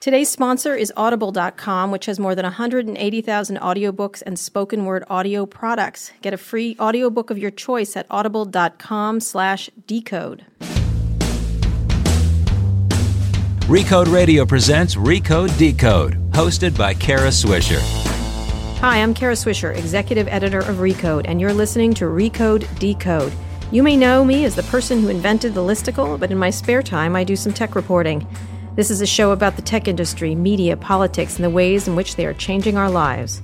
[0.00, 6.10] Today's sponsor is Audible.com, which has more than 180,000 audiobooks and spoken word audio products.
[6.22, 10.46] Get a free audiobook of your choice at audible.com slash decode.
[13.68, 17.82] Recode Radio presents Recode Decode, hosted by Kara Swisher.
[18.78, 23.34] Hi, I'm Kara Swisher, executive editor of Recode, and you're listening to Recode Decode.
[23.70, 26.82] You may know me as the person who invented the listicle, but in my spare
[26.82, 28.26] time, I do some tech reporting.
[28.76, 32.16] This is a show about the tech industry, media, politics, and the ways in which
[32.16, 33.42] they are changing our lives.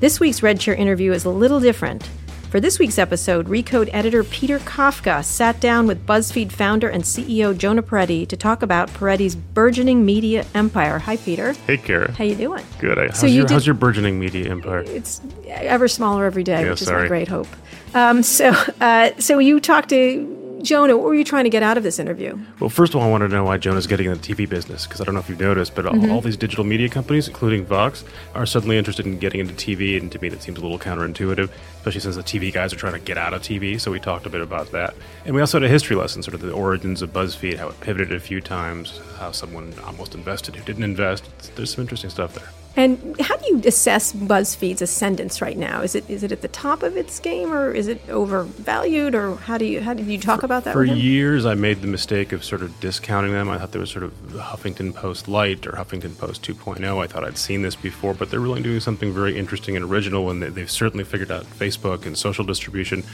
[0.00, 2.08] This week's Red Chair interview is a little different.
[2.50, 7.56] For this week's episode, Recode editor Peter Kafka sat down with BuzzFeed founder and CEO
[7.56, 10.98] Jonah Peretti to talk about Peretti's burgeoning media empire.
[11.00, 11.52] Hi, Peter.
[11.66, 12.12] Hey, Kara.
[12.12, 12.64] How you doing?
[12.78, 12.98] Good.
[12.98, 14.80] How's, So you your, did- how's your burgeoning media empire?
[14.86, 17.48] It's ever smaller every day, Yeah, which is my great hope.
[17.94, 20.96] Um, so, uh, so you talked to Jonah.
[20.96, 22.38] What were you trying to get out of this interview?
[22.60, 24.86] Well, first of all, I wanted to know why Jonah's getting in the TV business
[24.86, 26.04] because I don't know if you've noticed, but Mm-hmm.
[26.10, 29.98] all, all these digital media companies, including Vox, are suddenly interested in getting into TV,
[30.00, 31.48] and to me, that seems a little counterintuitive,
[31.86, 33.80] especially since the TV guys are trying to get out of TV.
[33.80, 36.34] So we talked a bit about that, and we also had a history lesson, sort
[36.34, 40.56] of the origins of BuzzFeed, how it pivoted a few times, how someone almost invested
[40.56, 41.24] who didn't invest.
[41.54, 42.48] There's some interesting stuff there.
[42.78, 45.80] And how do you assess BuzzFeed's ascendance right now?
[45.80, 49.36] Is it is it at the top of its game, or is it overvalued, or
[49.36, 50.74] how do you how did you talk about that?
[50.74, 53.48] For years, I made the mistake of sort of discounting them.
[53.48, 57.02] I thought they were sort of Huffington Post Light or Huffington Post 2.0.
[57.02, 60.28] I thought I'd seen this before, but they're really doing something very interesting and original,
[60.30, 63.04] and they- they've certainly figured out Facebook and social distribution.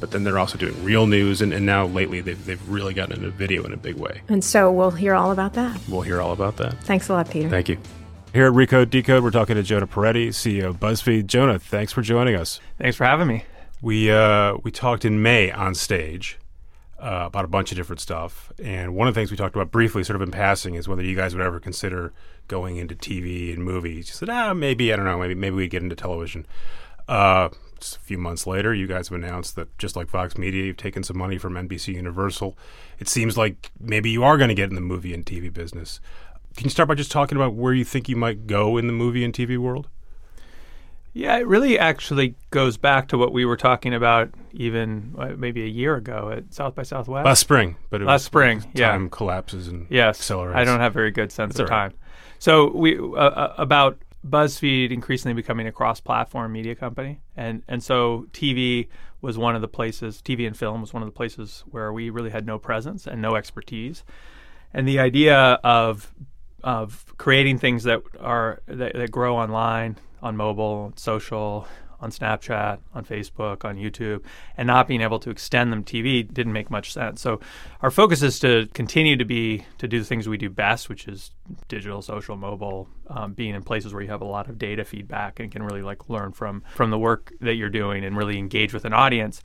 [0.00, 3.16] But then they're also doing real news, and, and now lately they've, they've really gotten
[3.16, 4.22] into video in a big way.
[4.28, 5.80] And so we'll hear all about that.
[5.88, 6.74] We'll hear all about that.
[6.84, 7.48] Thanks a lot, Peter.
[7.48, 7.78] Thank you.
[8.32, 11.26] Here at Recode Decode, we're talking to Jonah Peretti, CEO of BuzzFeed.
[11.26, 12.60] Jonah, thanks for joining us.
[12.78, 13.44] Thanks for having me.
[13.80, 16.38] We uh, we talked in May on stage
[16.98, 19.70] uh, about a bunch of different stuff, and one of the things we talked about
[19.70, 22.12] briefly, sort of in passing, is whether you guys would ever consider
[22.48, 24.08] going into TV and movies.
[24.08, 26.46] You said, ah, maybe I don't know, maybe maybe we would get into television.
[27.08, 30.64] Uh, just a few months later, you guys have announced that just like Vox Media,
[30.64, 32.56] you've taken some money from NBC Universal.
[32.98, 36.00] It seems like maybe you are going to get in the movie and TV business.
[36.56, 38.92] Can you start by just talking about where you think you might go in the
[38.92, 39.88] movie and TV world?
[41.14, 45.62] Yeah, it really actually goes back to what we were talking about even uh, maybe
[45.64, 47.24] a year ago at South by Southwest.
[47.24, 48.90] Last spring, but it Last was- spring, yeah.
[48.92, 50.56] time collapses and yes, accelerates.
[50.58, 51.88] I don't have very good sense That's of right.
[51.90, 51.94] time.
[52.38, 58.26] So we uh, uh, about BuzzFeed increasingly becoming a cross-platform media company, and and so
[58.32, 58.88] TV
[59.20, 60.20] was one of the places.
[60.22, 63.22] TV and film was one of the places where we really had no presence and
[63.22, 64.04] no expertise,
[64.74, 66.12] and the idea of
[66.64, 71.66] of creating things that are that, that grow online, on mobile, social,
[72.00, 74.22] on Snapchat, on Facebook, on YouTube,
[74.56, 77.20] and not being able to extend them TV didn't make much sense.
[77.20, 77.40] So
[77.82, 81.08] our focus is to continue to be to do the things we do best, which
[81.08, 81.32] is
[81.66, 85.40] digital, social, mobile, um, being in places where you have a lot of data feedback
[85.40, 88.72] and can really like learn from from the work that you're doing and really engage
[88.72, 89.42] with an audience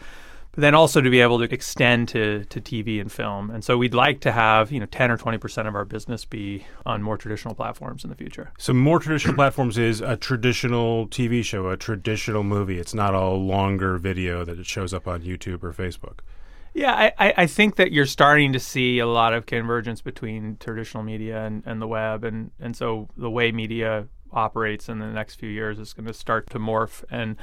[0.54, 3.50] but then also to be able to extend to, to TV and film.
[3.50, 6.64] And so we'd like to have, you know, 10 or 20% of our business be
[6.86, 8.52] on more traditional platforms in the future.
[8.60, 12.78] So more traditional platforms is a traditional TV show, a traditional movie.
[12.78, 16.20] It's not a longer video that it shows up on YouTube or Facebook.
[16.76, 20.58] Yeah, I, I, I think that you're starting to see a lot of convergence between
[20.60, 22.24] traditional media and, and the web.
[22.24, 26.14] And, and so the way media operates in the next few years is going to
[26.14, 27.04] start to morph.
[27.10, 27.38] And,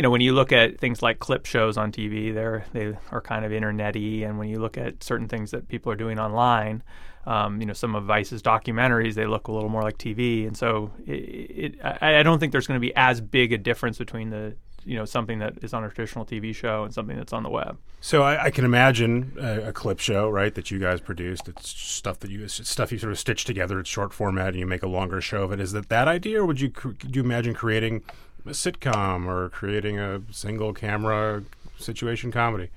[0.00, 3.20] you know, when you look at things like clip shows on TV, they're, they are
[3.20, 4.26] kind of internety.
[4.26, 6.82] And when you look at certain things that people are doing online,
[7.26, 10.46] um, you know, some of Vice's documentaries, they look a little more like TV.
[10.46, 13.58] And so it, it, I, I don't think there's going to be as big a
[13.58, 14.56] difference between the,
[14.86, 17.50] you know, something that is on a traditional TV show and something that's on the
[17.50, 17.76] web.
[18.00, 21.46] So I, I can imagine a, a clip show, right, that you guys produced.
[21.46, 23.78] It's stuff that you stuff you sort of stitch together.
[23.78, 25.60] It's short format, and you make a longer show of it.
[25.60, 28.02] Is that that idea, or would you could you imagine creating
[28.46, 31.42] a sitcom or creating a single camera
[31.78, 32.70] situation comedy?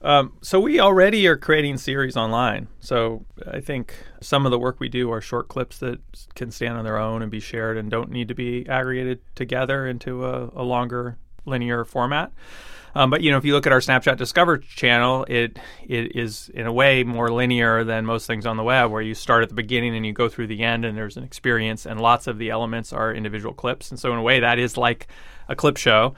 [0.00, 2.68] Um, so we already are creating series online.
[2.80, 6.00] So I think some of the work we do are short clips that
[6.34, 9.86] can stand on their own and be shared and don't need to be aggregated together
[9.86, 12.32] into a, a longer linear format.
[12.94, 16.50] Um, but you know, if you look at our Snapchat Discover channel, it it is
[16.54, 19.48] in a way more linear than most things on the web, where you start at
[19.48, 22.38] the beginning and you go through the end, and there's an experience, and lots of
[22.38, 23.90] the elements are individual clips.
[23.90, 25.08] And so, in a way, that is like
[25.48, 26.14] a clip show.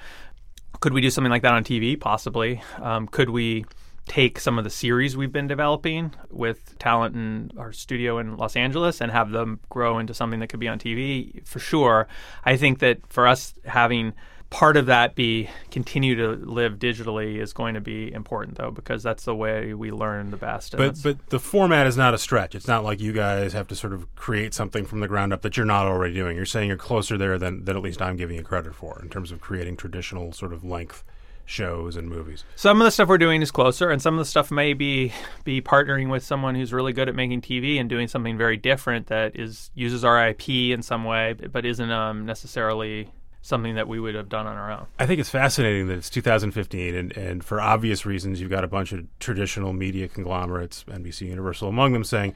[0.80, 1.98] Could we do something like that on TV?
[1.98, 2.62] Possibly.
[2.80, 3.66] Um, could we
[4.06, 8.56] take some of the series we've been developing with talent in our studio in Los
[8.56, 11.46] Angeles and have them grow into something that could be on TV?
[11.46, 12.08] For sure.
[12.44, 14.14] I think that for us having
[14.50, 19.02] part of that be continue to live digitally is going to be important though because
[19.02, 20.76] that's the way we learn the best.
[20.76, 22.54] But but the format is not a stretch.
[22.54, 25.42] It's not like you guys have to sort of create something from the ground up
[25.42, 26.36] that you're not already doing.
[26.36, 29.08] You're saying you're closer there than, than at least I'm giving you credit for in
[29.08, 31.04] terms of creating traditional sort of length
[31.46, 32.44] shows and movies.
[32.54, 35.12] some of the stuff we're doing is closer, and some of the stuff may be
[35.44, 39.08] be partnering with someone who's really good at making TV and doing something very different
[39.08, 43.10] that is uses our IP in some way, but isn't um, necessarily
[43.42, 44.86] something that we would have done on our own.
[44.98, 48.68] I think it's fascinating that it's 2015, and, and for obvious reasons, you've got a
[48.68, 52.34] bunch of traditional media conglomerates, NBC Universal among them, saying,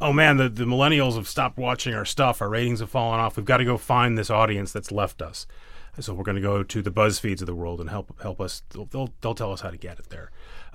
[0.00, 2.40] oh man, the, the millennials have stopped watching our stuff.
[2.42, 3.36] Our ratings have fallen off.
[3.36, 5.46] We've got to go find this audience that's left us.
[5.98, 8.62] So we're going to go to the BuzzFeeds of the world and help help us.
[8.70, 10.30] They'll, they'll, they'll tell us how to get it there.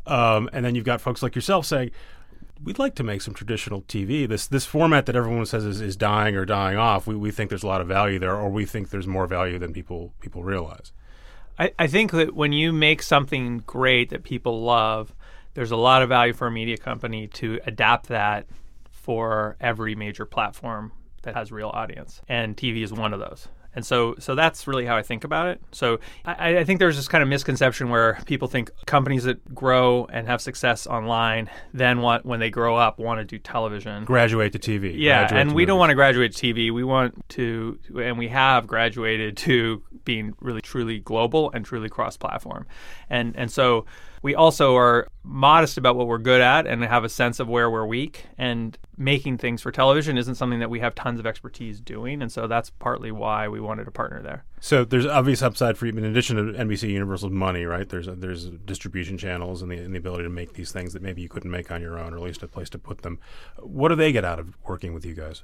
[0.07, 1.91] Um, and then you've got folks like yourself saying,
[2.63, 4.27] we'd like to make some traditional TV.
[4.27, 7.07] This this format that everyone says is, is dying or dying off.
[7.07, 9.59] We, we think there's a lot of value there, or we think there's more value
[9.59, 10.91] than people people realize.
[11.59, 15.13] I, I think that when you make something great that people love,
[15.53, 18.47] there's a lot of value for a media company to adapt that
[18.89, 20.91] for every major platform
[21.23, 23.47] that has real audience, and TV is one of those.
[23.75, 25.61] And so, so that's really how I think about it.
[25.71, 30.05] So, I, I think there's this kind of misconception where people think companies that grow
[30.11, 34.03] and have success online then want, when they grow up, want to do television.
[34.05, 34.93] Graduate to TV.
[34.97, 36.71] Yeah, and we don't want to graduate to TV.
[36.71, 42.65] We want to, and we have graduated to being really truly global and truly cross-platform,
[43.09, 43.85] and and so
[44.21, 47.69] we also are modest about what we're good at and have a sense of where
[47.69, 48.25] we're weak.
[48.37, 52.31] And making things for television isn't something that we have tons of expertise doing, and
[52.31, 54.43] so that's partly why we wanted to partner there.
[54.59, 57.89] So there's obvious upside for you in addition to NBC Universal's money, right?
[57.89, 61.21] There's there's distribution channels and the, and the ability to make these things that maybe
[61.21, 63.19] you couldn't make on your own, or at least a place to put them.
[63.57, 65.43] What do they get out of working with you guys?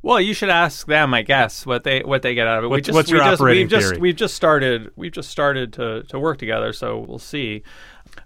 [0.00, 2.66] Well, you should ask them, I guess, what they what they get out of it.
[2.68, 3.98] we What's- just, what's we your just, operating we've just theory?
[4.00, 7.62] we've just started we've just started to to work together, so we'll see.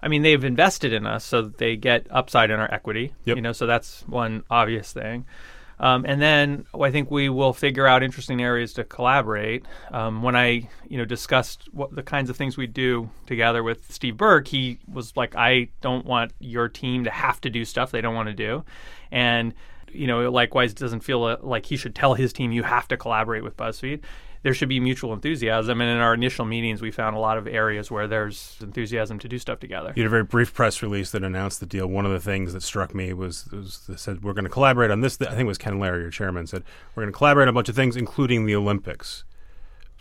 [0.03, 3.15] I mean, they've invested in us, so that they get upside in our equity.
[3.25, 3.37] Yep.
[3.37, 5.27] You know, so that's one obvious thing.
[5.81, 9.65] Um, and then I think we will figure out interesting areas to collaborate.
[9.91, 13.91] Um, when I, you know, discussed what the kinds of things we do together with
[13.93, 17.91] Steve Burke, he was like, "I don't want your team to have to do stuff
[17.91, 18.65] they don't want to do,"
[19.11, 19.55] and
[19.95, 22.97] you know, likewise, doesn't feel uh, like he should tell his team, "You have to
[22.97, 24.01] collaborate with BuzzFeed."
[24.43, 27.47] There should be mutual enthusiasm, and in our initial meetings, we found a lot of
[27.47, 29.93] areas where there's enthusiasm to do stuff together.
[29.95, 31.87] You had a very brief press release that announced the deal.
[31.87, 34.91] One of the things that struck me was, was they said we're going to collaborate
[34.91, 35.17] on this.
[35.21, 37.53] I think it was Ken Lerer, your chairman, said we're going to collaborate on a
[37.53, 39.23] bunch of things, including the Olympics.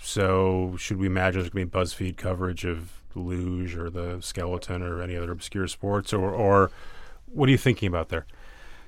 [0.02, 4.82] So should we imagine there's going to be BuzzFeed coverage of luge or the skeleton
[4.82, 6.72] or any other obscure sports, or, or
[7.28, 8.26] what are you thinking about there?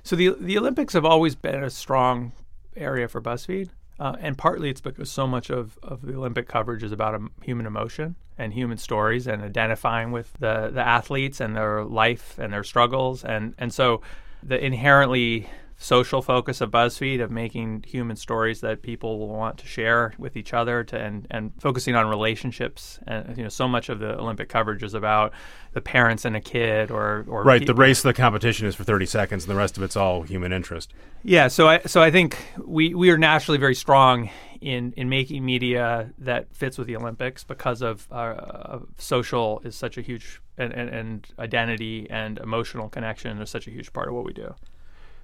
[0.04, 2.32] So the the Olympics have always been a strong
[2.76, 6.82] area for BuzzFeed, uh, and partly it's because so much of, of the Olympic coverage
[6.82, 11.56] is about um, human emotion and human stories and identifying with the, the athletes and
[11.56, 14.02] their life and their struggles, and and so
[14.42, 19.66] the inherently social focus of BuzzFeed of making human stories that people will want to
[19.66, 23.88] share with each other to and, and focusing on relationships and you know so much
[23.88, 25.32] of the Olympic coverage is about
[25.72, 28.74] the parents and a kid or or Right, pe- the race, of the competition is
[28.74, 30.94] for 30 seconds, and the rest of it's all human interest.
[31.22, 34.30] Yeah, so I so I think we, we are naturally very strong
[34.60, 39.76] in, in making media that fits with the Olympics because of uh, uh, social is
[39.76, 44.08] such a huge and, and, and identity and emotional connection is such a huge part
[44.08, 44.54] of what we do.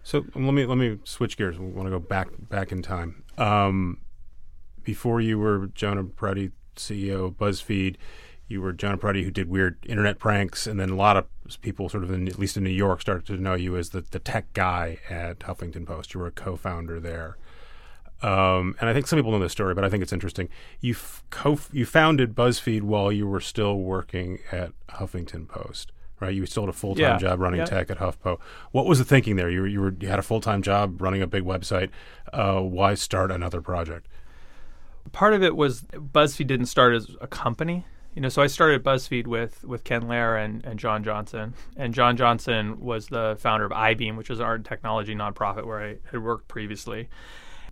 [0.02, 1.58] So um, let me let me switch gears.
[1.58, 3.24] We want to go back back in time.
[3.38, 3.98] Um,
[4.82, 7.96] before you were Jonah Peretti, CEO of BuzzFeed,
[8.48, 11.26] you were Jonah Peretti who did weird internet pranks, and then a lot of
[11.60, 14.00] people, sort of in, at least in New York, started to know you as the,
[14.00, 16.14] the tech guy at Huffington Post.
[16.14, 17.36] You were a co-founder there.
[18.22, 20.48] Um, and I think some people know this story, but I think it's interesting.
[20.80, 26.34] You f- co- you founded BuzzFeed while you were still working at Huffington Post, right?
[26.34, 27.18] You still had a full time Yeah.
[27.18, 27.66] job running Yeah.
[27.66, 28.38] tech at HuffPo.
[28.72, 29.50] What was the thinking there?
[29.50, 31.90] You were, you were you had a full time job running a big website.
[32.32, 34.06] Uh, why start another project?
[35.12, 37.84] part of it was BuzzFeed didn't start as a company.
[38.14, 41.54] You know, so I started BuzzFeed with with Ken Lerer and, and John Johnson.
[41.76, 45.96] And John Johnson was the founder of Eyebeam, which is our technology nonprofit where I
[46.10, 47.08] had worked previously.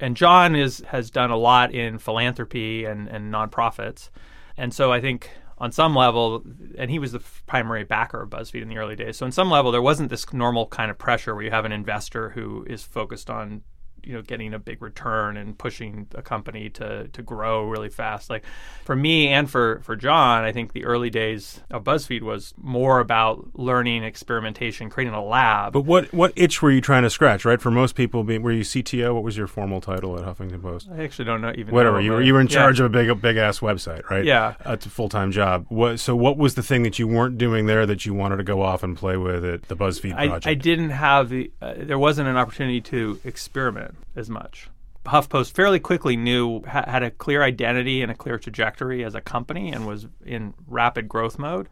[0.00, 4.10] And John is has done a lot in philanthropy and, and nonprofits.
[4.56, 6.44] And so I think on some level,
[6.76, 9.18] and he was the primary backer of BuzzFeed in the early days.
[9.18, 11.72] So on some level, there wasn't this normal kind of pressure where you have an
[11.72, 13.62] investor who is focused on
[14.08, 18.30] you know getting a big return and pushing a company to to grow really fast.
[18.30, 18.44] Like
[18.84, 23.00] for me and for for John, I think the early days of BuzzFeed was more
[23.00, 25.74] about learning, experimentation, creating a lab.
[25.74, 27.44] But what what itch were you trying to scratch?
[27.44, 29.14] Right, for most people, being, were you CTO?
[29.14, 30.88] What was your formal title at Huffington Post?
[30.90, 32.54] I actually don't know even Whatever you were, you were in yeah.
[32.54, 34.24] charge of a big a big ass website, right?
[34.24, 34.54] Yeah.
[34.66, 35.66] uh, it's a full time job.
[35.68, 38.44] What, so, what was the thing that you weren't doing there that you wanted to
[38.44, 40.46] go off and play with at the BuzzFeed I, project?
[40.46, 44.68] I didn't have the uh, there wasn't an opportunity to experiment as much.
[45.06, 49.20] HuffPost fairly quickly knew ha- had a clear identity and a clear trajectory as a
[49.20, 51.68] company and was in rapid growth mode.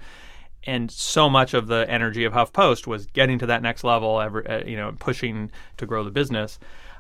[0.65, 4.47] And so much of the energy of HuffPost was getting to that next level, every,
[4.47, 6.59] uh, you know, pushing to grow the business.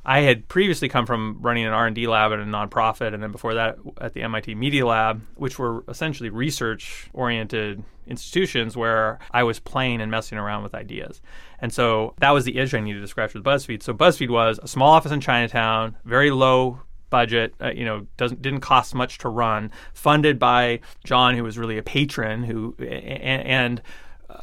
[0.08, 3.54] I had previously come from running an R&D lab at a nonprofit, and then before
[3.54, 10.00] that at the MIT Media Lab, which were essentially research-oriented institutions where I was playing
[10.00, 11.20] and messing around with ideas.
[11.58, 13.82] And so that was the itch I needed to scratch with BuzzFeed.
[13.82, 18.40] So BuzzFeed was a small office in Chinatown, very low budget, uh, you know, doesn't
[18.40, 23.42] didn't cost much to run, funded by John, who was really a patron, who and,
[23.42, 23.82] and
[24.30, 24.38] uh,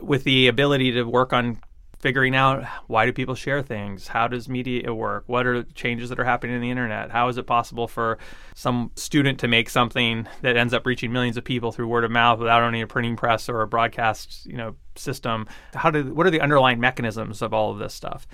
[0.00, 1.60] with the ability to work on
[2.04, 4.08] figuring out why do people share things?
[4.08, 5.24] How does media work?
[5.26, 7.10] What are the changes that are happening in the internet?
[7.10, 8.18] How is it possible for
[8.54, 12.10] some student to make something that ends up reaching millions of people through word of
[12.10, 15.46] mouth without owning a printing press or a broadcast you know system?
[15.72, 18.26] How do what are the underlying mechanisms of all of this stuff?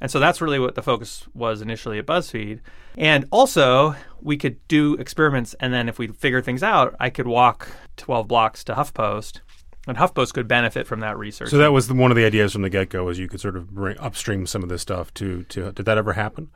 [0.00, 2.60] And so that's really what the focus was initially at BuzzFeed.
[2.96, 7.26] And also, we could do experiments, and then if we figured things out, I could
[7.26, 9.40] walk 12 blocks to HuffPost,
[9.86, 11.50] and HuffPost could benefit from that research.
[11.50, 13.40] so that was the, one of the ideas from the get go, is you could
[13.40, 15.72] sort of bring upstream some of this stuff to to.
[15.72, 16.50] Did that ever happen?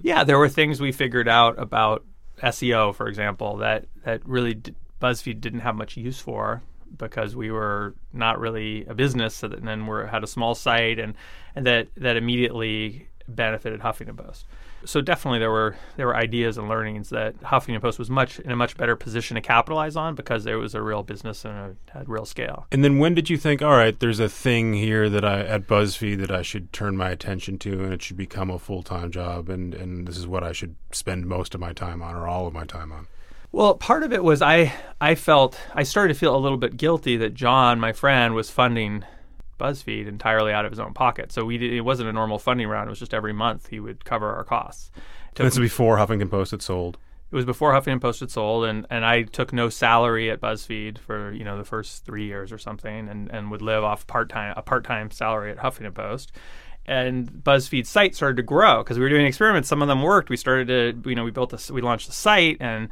[0.00, 2.04] Yeah, there were things we figured out about
[2.42, 6.62] SEO, for example, that that really d- BuzzFeed didn't have much use for
[6.96, 10.54] because we were not really a business, so that, and then we had a small
[10.54, 11.14] site, and
[11.54, 14.46] and that that immediately benefited Huffington Post.
[14.84, 18.50] So definitely there were there were ideas and learnings that Huffington Post was much in
[18.50, 21.92] a much better position to capitalize on because there was a real business and a,
[21.92, 22.66] had real scale.
[22.72, 25.66] And then when did you think, all right, there's a thing here that I at
[25.66, 29.10] BuzzFeed that I should turn my attention to, and it should become a full time
[29.10, 32.26] job, and and this is what I should spend most of my time on, or
[32.26, 33.06] all of my time on.
[33.52, 36.76] Well, part of it was I I felt I started to feel a little bit
[36.76, 39.04] guilty that John, my friend, was funding
[39.62, 41.30] BuzzFeed entirely out of his own pocket.
[41.30, 42.88] So we did, it wasn't a normal funding round.
[42.88, 44.90] It was just every month he would cover our costs.
[45.36, 46.98] And this is before Huffington Post had sold.
[47.30, 50.98] It was before Huffington Post had sold, and, and I took no salary at BuzzFeed
[50.98, 54.28] for you know the first three years or something, and, and would live off part
[54.28, 56.32] time a part time salary at Huffington Post.
[56.84, 59.68] And BuzzFeed's site started to grow because we were doing experiments.
[59.68, 60.28] Some of them worked.
[60.28, 62.90] We started to you know we built a we launched the site, and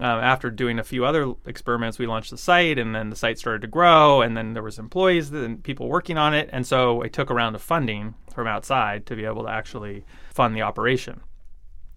[0.00, 3.38] um, after doing a few other experiments, we launched the site, and then the site
[3.38, 7.02] started to grow, and then there was employees and people working on it, and so
[7.02, 10.62] I took a round of funding from outside to be able to actually fund the
[10.62, 11.20] operation.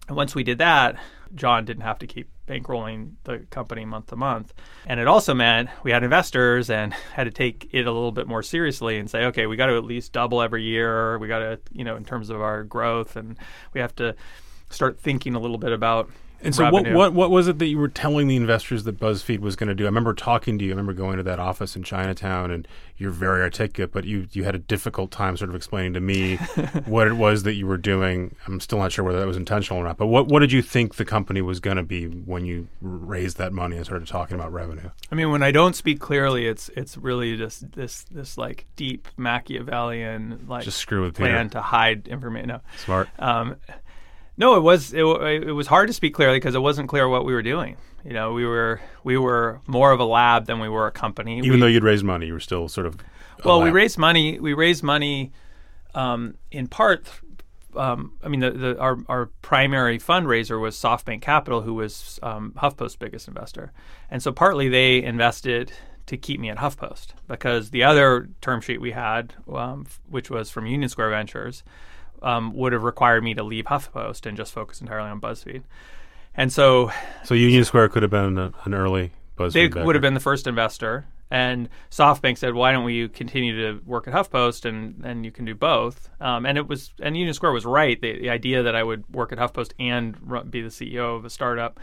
[0.08, 0.96] And once we did that,
[1.34, 4.52] John didn't have to keep bankrolling the company month to month.
[4.86, 8.26] And it also meant we had investors and had to take it a little bit
[8.26, 11.18] more seriously and say, okay, we got to at least double every year.
[11.18, 13.38] We got to, you know, in terms of our growth, and
[13.72, 14.14] we have to
[14.70, 16.10] start thinking a little bit about.
[16.44, 19.40] And so, what, what what was it that you were telling the investors that BuzzFeed
[19.40, 19.84] was going to do?
[19.84, 20.70] I remember talking to you.
[20.70, 24.44] I remember going to that office in Chinatown, and you're very articulate, but you you
[24.44, 26.36] had a difficult time sort of explaining to me
[26.86, 28.34] what it was that you were doing.
[28.46, 29.96] I'm still not sure whether that was intentional or not.
[29.96, 33.38] But what what did you think the company was going to be when you raised
[33.38, 34.90] that money and started talking about revenue?
[35.10, 39.08] I mean, when I don't speak clearly, it's it's really just this this like deep
[39.16, 41.58] Machiavellian like Just screw with plan Peter.
[41.58, 42.48] to hide information.
[42.48, 43.08] No, Smart.
[43.18, 43.56] Um,
[44.36, 47.24] no, it was it, it was hard to speak clearly because it wasn't clear what
[47.24, 47.76] we were doing.
[48.04, 51.38] You know, we were we were more of a lab than we were a company.
[51.38, 52.96] Even we, though you'd raised money, you were still sort of.
[53.44, 54.40] well, we raised money.
[54.40, 55.32] We raised money
[55.94, 57.06] um, in part.
[57.76, 62.52] Um, I mean, the, the, our our primary fundraiser was SoftBank Capital, who was um,
[62.56, 63.72] HuffPost's biggest investor,
[64.10, 65.72] and so partly they invested
[66.06, 70.50] to keep me at HuffPost because the other term sheet we had, um, which was
[70.50, 71.62] from Union Square Ventures,
[72.22, 75.62] um, would have required me to leave HuffPost and just focus entirely on BuzzFeed.
[76.34, 76.90] And so
[77.24, 79.52] So Union Square could have been a, an early BuzzFeed.
[79.52, 79.84] they backer.
[79.84, 81.06] would have been the first investor.
[81.30, 85.46] And SoftBank said, "Why don't we continue to work at HuffPost and and you can
[85.46, 87.98] do both?" Um, and it was and Union Square was right.
[87.98, 91.24] The, the idea that I would work at HuffPost and run, be the CEO of
[91.24, 91.80] a startup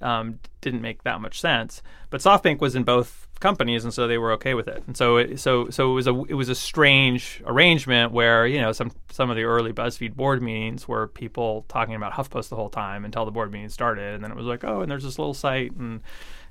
[0.00, 1.82] um, didn't make that much sense.
[2.10, 4.82] But SoftBank was in both companies, and so they were okay with it.
[4.86, 8.60] And so it, so so it was a it was a strange arrangement where you
[8.60, 12.56] know some some of the early BuzzFeed board meetings were people talking about HuffPost the
[12.56, 15.04] whole time until the board meeting started, and then it was like, oh, and there's
[15.04, 16.00] this little site and.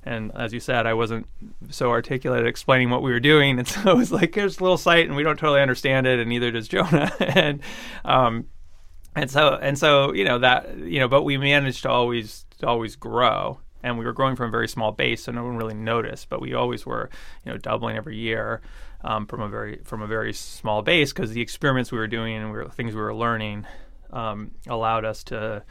[0.06, 1.26] And as you said, I wasn't
[1.70, 4.62] so articulate at explaining what we were doing, and so it was like, "Here's a
[4.62, 7.62] little site, and we don't totally understand it, and neither does Jonah." and
[8.04, 8.44] um,
[9.16, 12.70] and so and so you know that you know, but we managed to always to
[12.70, 15.74] always grow, and we were growing from a very small base, so no one really
[15.74, 16.28] noticed.
[16.28, 17.10] But we always were,
[17.44, 18.60] you know, doubling every year
[19.02, 22.36] um, from a very from a very small base because the experiments we were doing
[22.36, 23.66] and we were, things we were learning
[24.12, 25.62] um, allowed us to.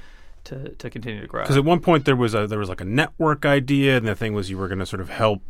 [0.47, 2.81] To, to continue to grow Because at one point there was a there was like
[2.81, 5.41] a network idea, and the thing was you were going to sort of help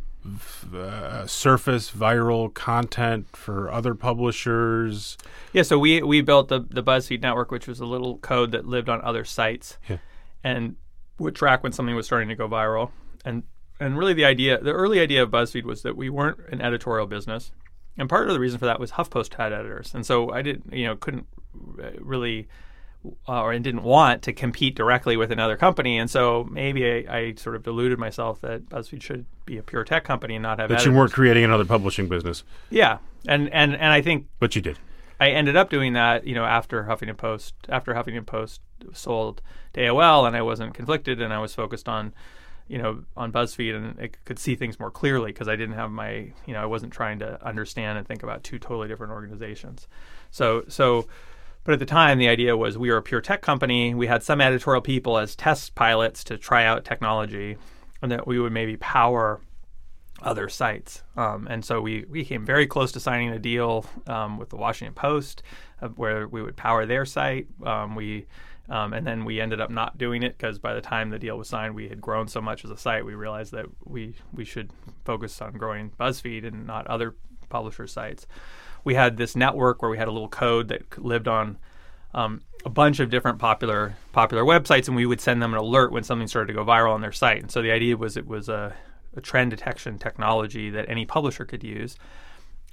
[0.72, 5.18] uh, surface viral content for other publishers.
[5.52, 8.66] Yeah, so we we built the the BuzzFeed network, which was a little code that
[8.66, 9.96] lived on other sites, Yeah.
[10.44, 10.76] and
[11.18, 12.90] would track when something was starting to go viral.
[13.24, 13.44] And
[13.80, 17.06] and really the idea, the early idea of BuzzFeed was that we weren't an editorial
[17.06, 17.50] business,
[17.98, 20.72] and part of the reason for that was HuffPost had editors, and so I didn't,
[20.72, 21.26] you know, couldn't
[21.82, 22.48] uh, really.
[23.28, 27.34] Uh, or didn't want to compete directly with another company, and so maybe I, I
[27.36, 30.70] sort of deluded myself that BuzzFeed should be a pure tech company and not have
[30.70, 30.90] That editors.
[30.90, 32.96] you weren't creating another publishing business, Yeah,
[33.28, 34.78] and and and I think but you did.
[35.24, 38.60] I ended up doing that, you know, after Huffington Post, after Huffington Post
[38.92, 39.40] sold
[39.72, 42.12] to AOL, and I wasn't conflicted, and I was focused on,
[42.68, 45.90] you know, on BuzzFeed, and I could see things more clearly because I didn't have
[45.90, 49.88] my, you know, I wasn't trying to understand and think about two totally different organizations.
[50.30, 51.08] So, so,
[51.64, 53.94] but at the time, the idea was we were a pure tech company.
[53.94, 57.56] We had some editorial people as test pilots to try out technology,
[58.02, 59.40] and that we would maybe power
[60.22, 61.02] other sites.
[61.16, 64.56] Um, and so we, we came very close to signing a deal um, with the
[64.56, 65.42] Washington Post
[65.82, 67.46] uh, where we would power their site.
[67.64, 68.26] Um, we
[68.68, 71.36] um, and then we ended up not doing it because by the time the deal
[71.36, 73.04] was signed, we had grown so much as a site.
[73.04, 74.70] We realized that we we should
[75.04, 77.14] focus on growing BuzzFeed and not other
[77.50, 78.26] publisher sites.
[78.82, 81.58] We had this network where we had a little code that lived on
[82.14, 85.92] um, a bunch of different popular popular websites, and we would send them an alert
[85.92, 87.42] when something started to go viral on their site.
[87.42, 91.44] And so the idea was it was a, a trend detection technology that any publisher
[91.44, 91.96] could use.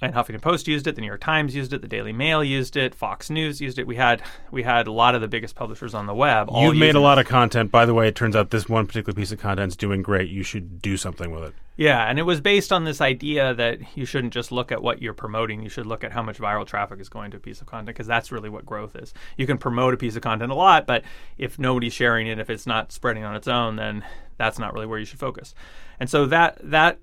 [0.02, 2.76] And Huffington Post used it, the New York Times used it, the Daily Mail used
[2.76, 3.86] it, Fox News used it.
[3.86, 6.50] We had we had a lot of the biggest publishers on the web.
[6.52, 7.70] You've made a lot of content.
[7.70, 10.28] By the way, it turns out this one particular piece of content is doing great.
[10.28, 11.54] You should do something with it.
[11.76, 15.00] Yeah, and it was based on this idea that you shouldn't just look at what
[15.00, 15.62] you're promoting.
[15.62, 17.86] You should look at how much viral traffic is going to a piece of content
[17.86, 19.14] because that's really what growth is.
[19.36, 21.04] You can promote a piece of content a lot, but
[21.38, 24.04] if nobody's sharing it, if it's not spreading on its own, then
[24.36, 25.54] that's not really where you should focus.
[26.00, 26.98] And so that that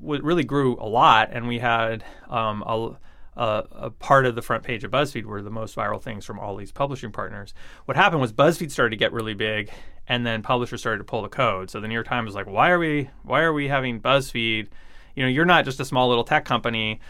[0.00, 2.96] really grew a lot, and we had um, a,
[3.36, 6.38] a, a part of the front page of BuzzFeed were the most viral things from
[6.38, 7.54] all these publishing partners.
[7.84, 9.70] What happened was BuzzFeed started to get really big,
[10.06, 11.70] and then publishers started to pull the code.
[11.70, 13.10] So the New York Times was like, "Why are we?
[13.22, 14.68] Why are we having BuzzFeed?
[15.14, 17.00] You know, you're not just a small little tech company.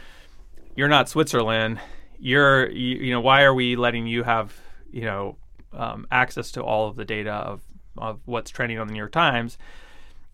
[0.74, 1.80] You're not Switzerland.
[2.18, 4.54] You're, you, you know, why are we letting you have,
[4.90, 5.36] you know,
[5.72, 7.62] um, access to all of the data of
[7.96, 9.58] of what's trending on the New York Times?"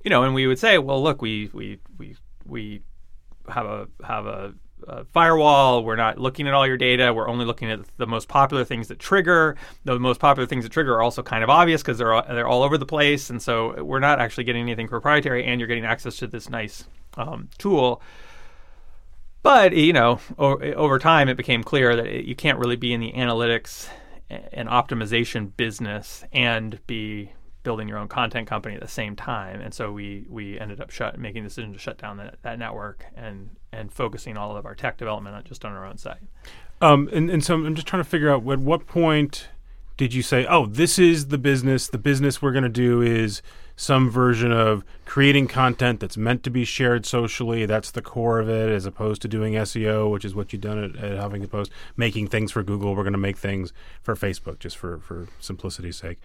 [0.04, 2.82] You know, and we would say, "Well, look, we we we we
[3.48, 4.54] have a have a,
[4.86, 5.82] a firewall.
[5.82, 7.12] We're not looking at all your data.
[7.12, 9.56] We're only looking at the most popular things that trigger.
[9.84, 12.46] The most popular things that trigger are also kind of obvious because they're all, they're
[12.46, 15.44] all over the place, and so we're not actually getting anything proprietary.
[15.44, 16.84] And you're getting access to this nice
[17.16, 18.02] um, tool."
[19.42, 23.00] But you know, over time, it became clear that it, you can't really be in
[23.00, 23.88] the analytics
[24.30, 27.32] and optimization business and be
[27.64, 29.60] building your own content company at the same time.
[29.60, 32.58] And so we we ended up shut making the decision to shut down that, that
[32.58, 36.22] network and and focusing all of our tech development on just on our own site.
[36.80, 39.48] Um, and, and so I'm just trying to figure out at what point
[39.96, 41.88] did you say, oh, this is the business.
[41.88, 43.42] The business we're going to do is
[43.76, 47.66] some version of creating content that's meant to be shared socially.
[47.66, 50.82] That's the core of it, as opposed to doing SEO, which is what you've done
[50.82, 52.94] at, at Huffington Post, making things for Google.
[52.94, 56.18] We're going to make things for Facebook, just for, for simplicity's sake.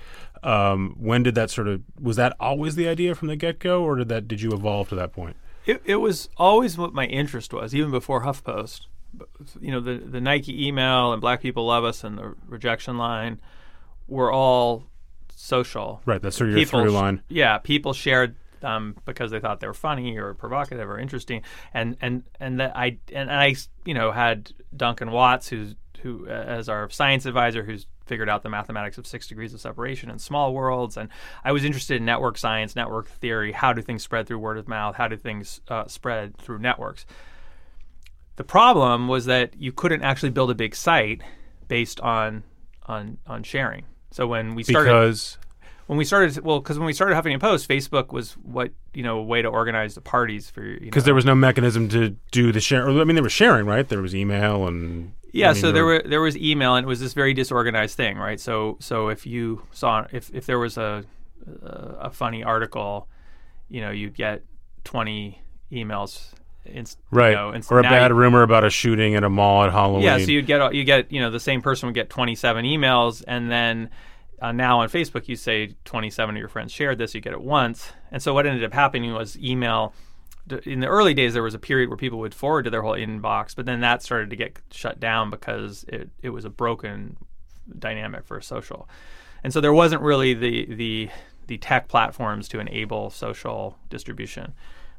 [0.44, 3.84] Um, when did that sort of was that always the idea from the get go,
[3.84, 5.36] or did that did you evolve to that point?
[5.66, 8.82] It, it was always what my interest was, even before HuffPost.
[9.60, 13.40] You know, the the Nike email and Black People Love Us and the rejection line
[14.10, 14.88] were all
[15.36, 16.02] social.
[16.06, 17.24] Right, that's sort of your People through line.
[17.30, 21.44] yeah, people shared um, because they thought they were funny or provocative or interesting,
[21.74, 26.32] and and and that I and I you know had Duncan Watts who's who uh,
[26.32, 30.18] as our science advisor who's figured out the mathematics of six degrees of separation in
[30.18, 31.10] small worlds and
[31.44, 34.68] i was interested in network science network theory how do things spread through word of
[34.68, 37.06] mouth how do things uh, spread through networks
[38.38, 41.22] the problem was that you couldn't actually build a big site
[41.68, 42.44] based on
[42.88, 45.38] on on sharing so when we started Because
[45.88, 49.18] when we started well because when we started huffington post facebook was what you know
[49.20, 52.52] a way to organize the parties for you because there was no mechanism to do
[52.52, 52.88] the share.
[52.88, 53.88] I mean, they were sharing, right?
[53.88, 56.88] There was email and Yeah, I mean, so there were there was email, and it
[56.88, 58.40] was this very disorganized thing, right?
[58.40, 61.06] So so if you saw if if there was a
[61.64, 61.70] a,
[62.02, 63.08] a funny article,
[63.68, 64.44] you know, you'd get
[64.84, 65.42] twenty
[65.72, 66.34] emails
[66.66, 67.32] inst- Right.
[67.32, 69.72] You know, inst- or a bad you- rumor about a shooting at a mall at
[69.72, 70.04] Halloween.
[70.04, 73.24] Yeah, so you'd get you get you know the same person would get 27 emails,
[73.28, 73.90] and then
[74.42, 77.42] uh, now on Facebook you say 27 of your friends shared this, you get it
[77.42, 79.94] once, and so what ended up happening was email.
[80.66, 82.96] In the early days, there was a period where people would forward to their whole
[82.96, 87.18] inbox, but then that started to get shut down because it, it was a broken
[87.78, 88.90] dynamic for social,
[89.44, 91.10] and so there wasn't really the the
[91.48, 94.54] the tech platforms to enable social distribution.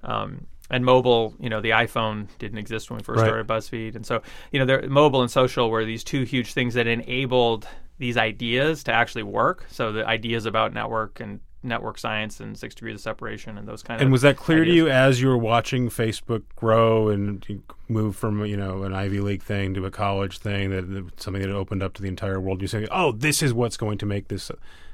[0.04, 3.26] Um, and mobile, you know, the iPhone didn't exist when we first Right.
[3.26, 6.74] started BuzzFeed, and so you know, there, mobile and social were these two huge things
[6.74, 7.66] that enabled
[7.98, 9.66] these ideas to actually work.
[9.70, 13.82] So the ideas about network and network science and six degrees of separation and those
[13.82, 17.62] kind of And was that clear to you as you were watching Facebook grow and
[17.86, 21.42] move from you know an Ivy League thing to a college thing that, that something
[21.42, 22.62] that opened up to the entire world?
[22.62, 24.50] You say, "Oh, this is what's going to make this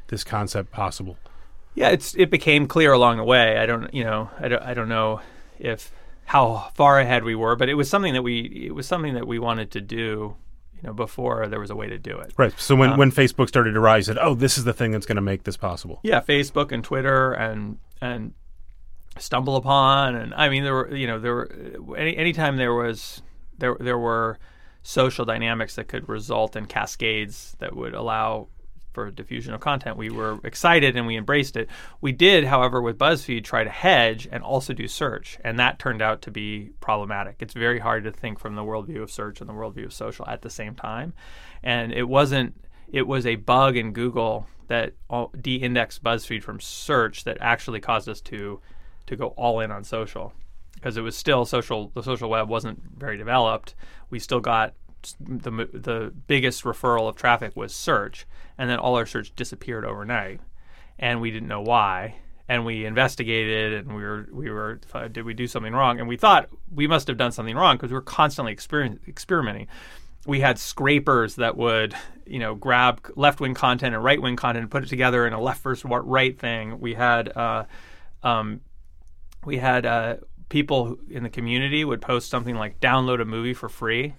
[0.08, 1.16] this concept possible."
[1.76, 3.58] Yeah, it's it became clear along the way.
[3.58, 5.20] I don't, you know, I don't, I don't know
[5.58, 5.92] if
[6.26, 9.26] how far ahead we were, but it was something that we it was something that
[9.26, 10.36] we wanted to do,
[10.74, 12.32] you know, before there was a way to do it.
[12.36, 12.52] Right.
[12.58, 15.06] So when Um, when Facebook started to rise, said, "Oh, this is the thing that's
[15.06, 18.34] going to make this possible." Yeah, Facebook and Twitter and and
[19.18, 23.22] StumbleUpon and I mean there were you know there were any anytime there was
[23.58, 24.38] there there were
[24.82, 28.48] social dynamics that could result in cascades that would allow
[28.96, 31.68] for diffusion of content we were excited and we embraced it
[32.00, 36.00] we did however with BuzzFeed try to hedge and also do search and that turned
[36.00, 39.50] out to be problematic it's very hard to think from the worldview of search and
[39.50, 41.12] the worldview of social at the same time
[41.62, 42.54] and it wasn't
[42.88, 44.94] it was a bug in Google that
[45.40, 48.60] de-indexed BuzzFeed from search that actually caused us to
[49.06, 50.32] to go all in on social
[50.74, 51.90] because it was still social.
[51.94, 53.74] The social web wasn't very developed.
[54.10, 54.74] We still got
[55.20, 58.26] the the biggest referral of traffic was search,
[58.58, 60.40] and then all our search disappeared overnight,
[60.98, 62.16] and we didn't know why.
[62.48, 65.98] And we investigated, and we were we were uh, did we do something wrong?
[65.98, 69.66] And we thought we must have done something wrong because we were constantly exper- experimenting
[70.26, 71.94] we had scrapers that would,
[72.26, 75.32] you know, grab left wing content and right wing content and put it together in
[75.32, 76.80] a left versus right thing.
[76.80, 77.64] We had, uh,
[78.22, 78.60] um,
[79.44, 80.16] we had uh,
[80.48, 84.14] people in the community would post something like download a movie for free,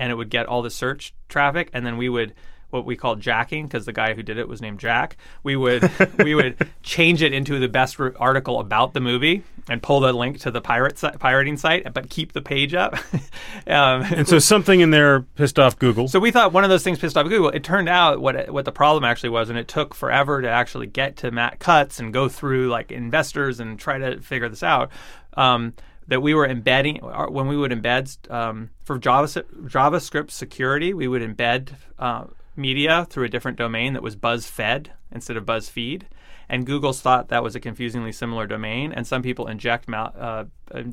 [0.00, 2.34] and it would get all the search traffic, and then we would
[2.70, 5.16] what we called jacking because the guy who did it was named Jack.
[5.42, 9.82] We would we would change it into the best re- article about the movie and
[9.82, 12.94] pull the link to the pirate si- pirating site, but keep the page up.
[13.66, 16.06] um, And so something in there pissed off Google.
[16.08, 17.50] so we thought one of those things pissed off Google.
[17.50, 20.86] It turned out what what the problem actually was, and it took forever to actually
[20.86, 24.90] get to Matt Cutts and go through like investors and try to figure this out.
[25.36, 25.74] Um,
[26.10, 31.22] that we were embedding when we would embed um, for Java, JavaScript security, we would
[31.22, 32.24] embed uh,
[32.56, 36.02] media through a different domain that was BuzzFed instead of BuzzFeed.
[36.48, 40.44] And Google's thought that was a confusingly similar domain, and some people inject uh,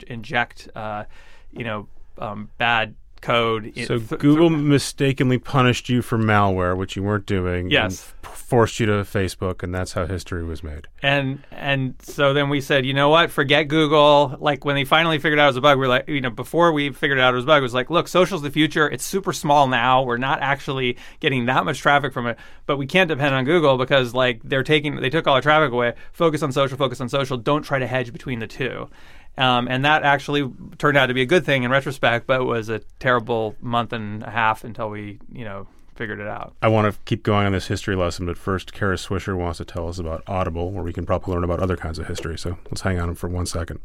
[0.07, 1.05] inject uh,
[1.51, 1.87] you know
[2.19, 3.73] um, bad code.
[3.85, 7.69] so th- Google mistakenly punished you for malware, which you weren't doing.
[7.69, 8.13] Yes.
[8.23, 10.87] f- forced you to Facebook, and that's how history was made.
[11.03, 13.29] and and so then we said, you know what?
[13.29, 14.37] Forget Google.
[14.39, 16.29] Like when they finally figured out it was a bug, we are like, you know,
[16.29, 18.87] before we figured out it was a bug, it was like, look, social's the future.
[18.89, 20.03] It's super small now.
[20.03, 23.77] We're not actually getting that much traffic from it, but we can't depend on Google
[23.77, 25.93] because like they're taking they took all our traffic away.
[26.13, 26.77] Focus on social.
[26.77, 27.35] Focus on social.
[27.37, 28.89] Don't try to hedge between the two.
[29.37, 32.45] Um, and that actually turned out to be a good thing in retrospect, but it
[32.45, 36.55] was a terrible month and a half until we, you know, figured it out.
[36.61, 39.65] I want to keep going on this history lesson, but first, Kara Swisher wants to
[39.65, 42.37] tell us about Audible, where we can probably learn about other kinds of history.
[42.37, 43.79] So let's hang on for one second.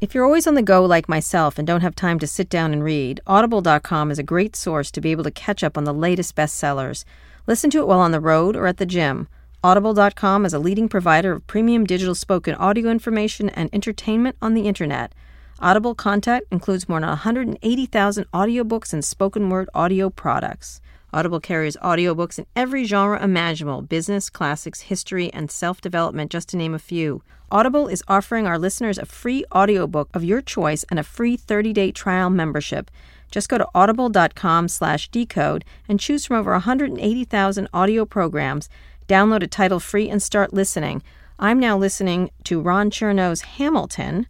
[0.00, 2.72] If you're always on the go like myself and don't have time to sit down
[2.72, 5.94] and read, audible.com is a great source to be able to catch up on the
[5.94, 7.04] latest bestsellers.
[7.46, 9.28] Listen to it while on the road or at the gym.
[9.64, 14.68] Audible.com is a leading provider of premium digital spoken audio information and entertainment on the
[14.68, 15.14] internet.
[15.58, 20.82] Audible content includes more than 180,000 audiobooks and spoken word audio products.
[21.14, 26.58] Audible carries audiobooks in every genre imaginable business, classics, history, and self development, just to
[26.58, 27.22] name a few.
[27.50, 31.72] Audible is offering our listeners a free audiobook of your choice and a free 30
[31.72, 32.90] day trial membership.
[33.30, 38.68] Just go to audible.com slash decode and choose from over 180,000 audio programs.
[39.08, 41.02] Download a title free and start listening.
[41.38, 44.26] I'm now listening to Ron Chernow's Hamilton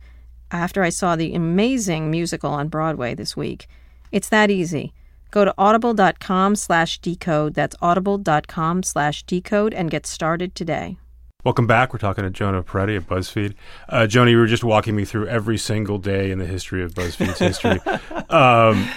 [0.51, 3.67] after I saw the amazing musical on Broadway this week.
[4.11, 4.93] It's that easy.
[5.31, 7.55] Go to audible.com slash decode.
[7.55, 10.97] That's audible.com slash decode and get started today.
[11.45, 11.93] Welcome back.
[11.93, 13.55] We're talking to Jonah Peretti at BuzzFeed.
[13.89, 16.95] Uh, Jonah, you were just walking me through every single day in the history of
[16.95, 17.81] BuzzFeed's history.
[18.31, 18.89] Um,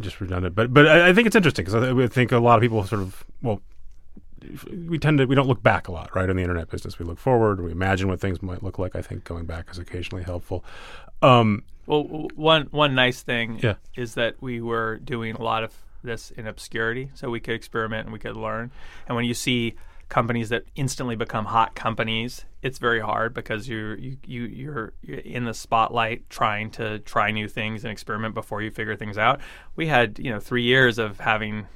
[0.00, 2.56] just redundant, but but I, I think it's interesting because I, I think a lot
[2.56, 3.60] of people sort of well,
[4.86, 6.28] we tend to we don't look back a lot, right?
[6.28, 7.60] In the internet business, we look forward.
[7.60, 8.96] We imagine what things might look like.
[8.96, 10.64] I think going back is occasionally helpful.
[11.22, 13.74] Um, Well, one one nice thing Yeah.
[13.96, 15.72] is that we were doing a lot of
[16.02, 18.70] this in obscurity, so we could experiment and we could learn.
[19.06, 19.74] And when you see
[20.08, 25.18] companies that instantly become hot companies, it's very hard because you're you, you you're, you're
[25.18, 29.40] in the spotlight trying to try new things and experiment before you figure things out.
[29.76, 31.66] We had you know three years of having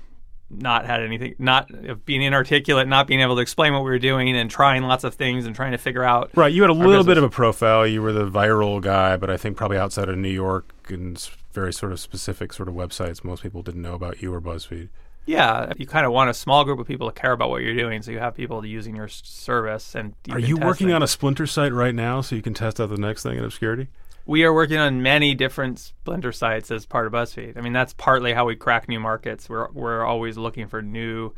[0.51, 1.71] not had anything, not
[2.05, 5.15] being inarticulate, not being able to explain what we were doing, and trying lots of
[5.15, 6.31] things and trying to figure out.
[6.35, 7.87] right, you had a little bit of a profile.
[7.87, 11.19] You were the viral guy, but I think probably outside of New York and
[11.53, 14.89] very sort of specific sort of websites, most people didn't know about you or BuzzFeed.
[15.27, 17.75] Yeah, you kind of want a small group of people to care about what you're
[17.75, 19.95] doing, so you have people using your service.
[19.95, 22.91] And Are you working on a splinter site right now so you can test out
[22.91, 23.89] the next thing in obscurity?
[24.27, 27.59] We are working on many different Splinter sites as part of BuzzFeed.
[27.59, 29.49] I mean, that's partly how we crack new markets.
[29.49, 31.33] We're we're always looking for new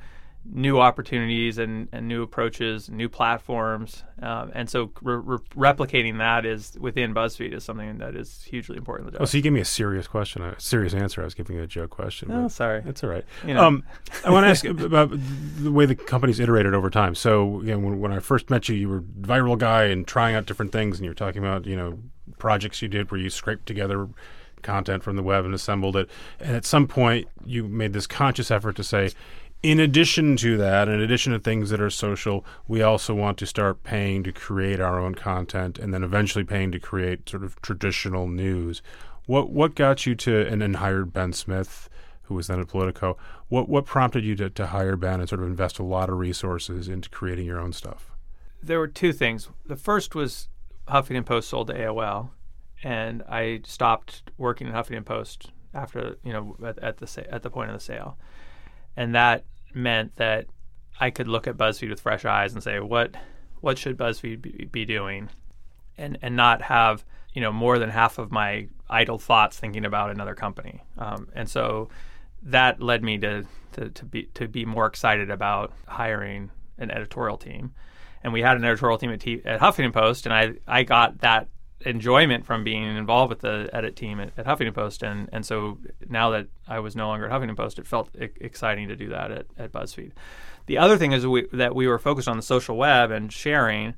[0.53, 6.47] new opportunities and, and new approaches, new platforms, um, and so re- re- replicating that
[6.47, 9.13] is within BuzzFeed is something that is hugely important.
[9.13, 11.21] To Oh, so you gave me a serious question, a serious answer.
[11.21, 12.31] I was giving you a joke question.
[12.31, 12.81] Oh, sorry.
[12.81, 13.25] That's all right.
[13.47, 13.65] You know.
[13.65, 13.85] Um,
[14.25, 17.15] I want to ask about the way the company's iterated over time.
[17.15, 20.07] So, you know, when, when I first met you, you were a viral guy and
[20.07, 21.99] trying out different things, and you were talking about, you know,
[22.39, 24.09] projects you did where you scraped together
[24.63, 26.09] content from the web and assembled it.
[26.41, 29.11] And at some point, you made this conscious effort to say,
[29.63, 33.47] in addition to that, in addition to things that are social, we also want to
[33.47, 37.61] start paying to create our own content, and then eventually paying to create sort of
[37.63, 38.83] traditional news.
[39.27, 41.89] What what got you to and then hired Ben Smith,
[42.25, 43.17] who was then at Politico?
[43.49, 46.19] What what prompted you to, to hire Ben and sort of invest a lot of
[46.19, 48.13] resources into creating your own stuff?
[48.67, 49.49] there were two things.
[49.65, 50.49] The first was
[50.89, 52.31] Huffington Post sold to AOL,
[52.83, 57.43] and I stopped working at Huffington Post after you know at, at the sa- at
[57.43, 58.17] the point of the sale,
[58.97, 60.47] and that meant that
[60.99, 63.15] I could look at BuzzFeed with fresh eyes and say what
[63.61, 65.29] what should BuzzFeed be, doing,
[65.99, 67.05] and and not have
[67.35, 71.49] you know more than half of my idle thoughts thinking about another company, um, and
[71.49, 71.89] so
[72.43, 77.37] that led me to, to to be to be more excited about hiring an editorial
[77.37, 77.75] team.
[78.23, 81.21] And we had an editorial team at, T- at Huffington Post, and I I got
[81.21, 81.49] that
[81.81, 85.79] enjoyment from being involved with the edit team at, at Huffington Post, and and so
[86.09, 89.09] now that I was no longer at Huffington Post, it felt e- exciting to do
[89.11, 90.13] that at, at BuzzFeed.
[90.67, 93.95] The other thing is we, that we were focused on the social web and sharing,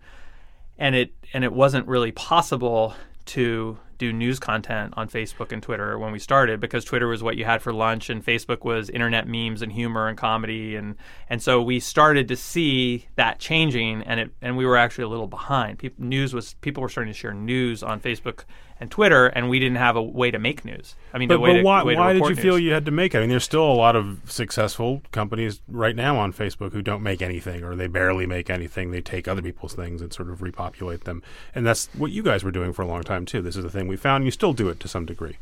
[0.78, 2.94] and it and it wasn't really possible
[3.26, 7.36] to do news content on Facebook and Twitter when we started because Twitter was what
[7.36, 10.96] you had for lunch and Facebook was internet memes and humor and comedy and
[11.28, 15.08] and so we started to see that changing and it and we were actually a
[15.08, 15.78] little behind.
[15.78, 18.44] People, news was people were starting to share news on Facebook
[18.80, 20.94] and Twitter and we didn't have a way to make news.
[21.12, 22.90] I mean, But, the way but to, why, did you report feel you had to
[22.90, 23.18] make it?
[23.18, 27.02] I mean, there's still a lot of successful companies right now on Facebook who don't
[27.02, 28.90] make anything or they barely make anything.
[28.90, 31.22] They take other people's things and sort of repopulate them.
[31.54, 33.42] And that's what you guys were doing for a long time, too.
[33.42, 34.24] This is a thing we found.
[34.24, 35.36] You still do it to some degree.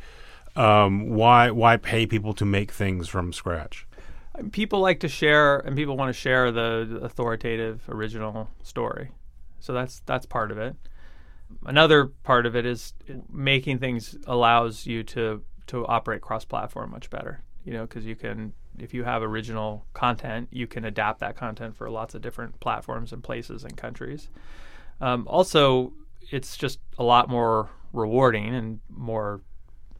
[0.54, 3.86] Um, why, why pay people to make things from scratch?
[4.52, 9.10] people like to share and people want to share the, the authoritative original story
[9.60, 10.76] so that's that's part of it
[11.64, 12.94] another part of it is
[13.30, 18.16] making things allows you to to operate cross platform much better you know because you
[18.16, 22.58] can if you have original content you can adapt that content for lots of different
[22.60, 24.28] platforms and places and countries.
[25.00, 25.92] Um, also
[26.30, 29.42] it's just a lot more rewarding and more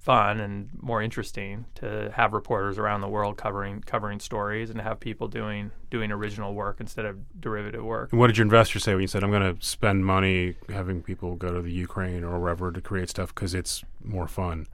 [0.06, 5.00] fun and more interesting to have reporters around the world covering covering stories and have
[5.00, 8.12] people doing doing original work instead of derivative work.
[8.12, 11.02] And what did your investors say when you said, I'm going to spend money having
[11.02, 14.68] people go to the Ukraine or wherever to create stuff because it's more fun?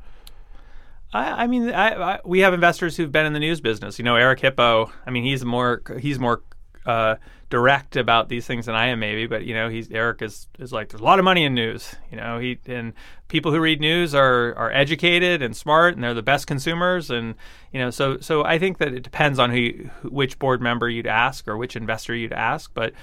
[1.15, 3.99] I, I mean, I, I, we have investors who've been in the news business.
[3.99, 4.93] You know, Eric Hippeau.
[5.07, 6.43] I mean, he's more he's more
[6.85, 7.17] uh,
[7.53, 9.27] direct about these things than I am, maybe.
[9.27, 11.95] But you know, he's Eric is is like there's a lot of money in news.
[12.11, 12.95] You know, he and
[13.29, 17.11] people who read news are are educated and smart, and they're the best consumers.
[17.11, 17.35] And
[17.71, 20.89] you know, so so I think that it depends on who, you, which board member
[20.89, 22.95] you'd ask or which investor you'd ask, but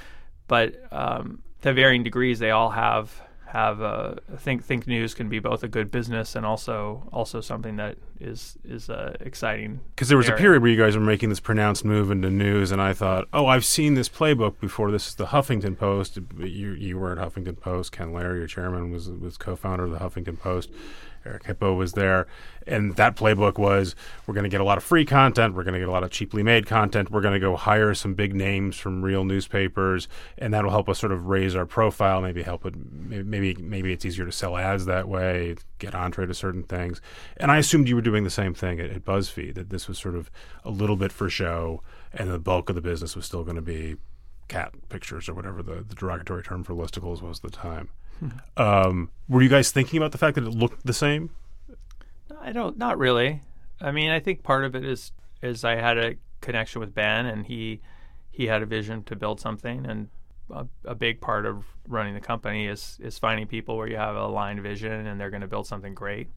[0.47, 5.39] but um, to varying degrees, they all have have uh, think think news can be
[5.39, 9.79] both a good business and also also something that is is uh, exciting.
[9.95, 12.71] Because there was a period where you guys were making this pronounced move into news,
[12.71, 14.91] and I thought, oh, I've seen this playbook before.
[14.91, 16.19] This is the Huffington Post.
[16.37, 17.91] You you were at Huffington Post.
[17.91, 20.69] Ken Lerer, your chairman, was was co-founder of the Huffington Post,
[21.25, 22.27] Eric Hippeau was there,
[22.65, 25.73] and that playbook was we're going to get a lot of free content, we're going
[25.73, 28.33] to get a lot of cheaply made content, we're going to go hire some big
[28.33, 32.65] names from real newspapers, and that'll help us sort of raise our profile, maybe help
[32.65, 37.01] it, maybe maybe it's easier to sell ads that way, get entree to certain things.
[37.37, 39.97] And I assumed you were doing the same thing at, at BuzzFeed, that this was
[39.97, 40.29] sort of
[40.63, 41.81] a little bit for show,
[42.13, 43.95] and the bulk of the business was still going to be
[44.47, 47.89] cat pictures or whatever the, the derogatory term for listicles was at the time.
[48.57, 51.29] Um, were you guys thinking about the fact that it looked the same?
[52.41, 53.41] I don't, not really.
[53.81, 57.25] I mean, I think part of it is is I had a connection with Ben,
[57.25, 57.81] and he
[58.31, 60.09] he had a vision to build something, and
[60.51, 64.15] a, a big part of running the company is is finding people where you have
[64.15, 66.27] a aligned vision and they're going to build something great.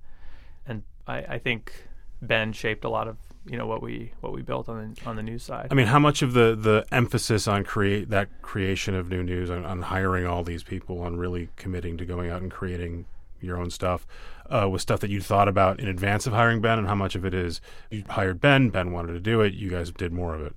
[0.67, 1.89] And I, I think
[2.21, 3.17] Ben shaped a lot of
[3.47, 5.69] you know what we what we built on the on the news side.
[5.71, 9.51] I mean, how much of the the emphasis on create that creation of new news,
[9.51, 13.07] on, on hiring all these people, on really committing to going out and creating
[13.41, 14.07] your own stuff,
[14.49, 17.15] uh, was stuff that you thought about in advance of hiring Ben, and how much
[17.15, 20.35] of it is you hired Ben, Ben wanted to do it, you guys did more
[20.35, 20.55] of it.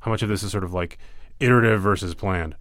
[0.00, 0.98] How much of this is sort of like
[1.38, 2.56] iterative versus planned?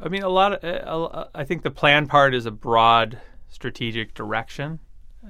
[0.00, 4.14] I mean, a lot of uh, I think the plan part is a broad strategic
[4.14, 4.80] direction,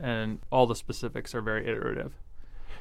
[0.00, 2.14] and all the specifics are very iterative.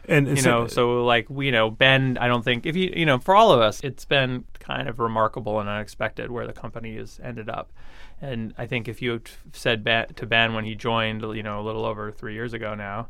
[0.07, 3.05] And, you know, so like we, you know, Ben, I don't think if you, you
[3.05, 6.97] know, for all of us, it's been kind of remarkable and unexpected where the company
[6.97, 7.71] has ended up.
[8.21, 9.21] And I think if you
[9.53, 12.75] said ben, to Ben when he joined, you know, a little over three years ago
[12.75, 13.07] now,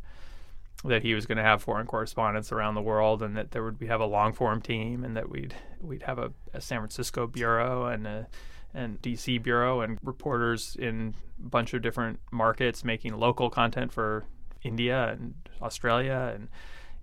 [0.85, 3.79] that he was going to have foreign correspondents around the world, and that there would
[3.79, 7.25] we have a long form team, and that we'd we'd have a, a San Francisco
[7.25, 8.27] bureau and a
[8.73, 14.25] and DC bureau and reporters in a bunch of different markets making local content for
[14.63, 16.47] India and Australia and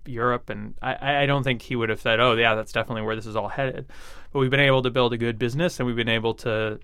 [0.05, 3.15] Europe, and I, I don't think he would have said, "Oh, yeah, that's definitely where
[3.15, 3.87] this is all headed."
[4.31, 6.79] But we've been able to build a good business, and we've been able to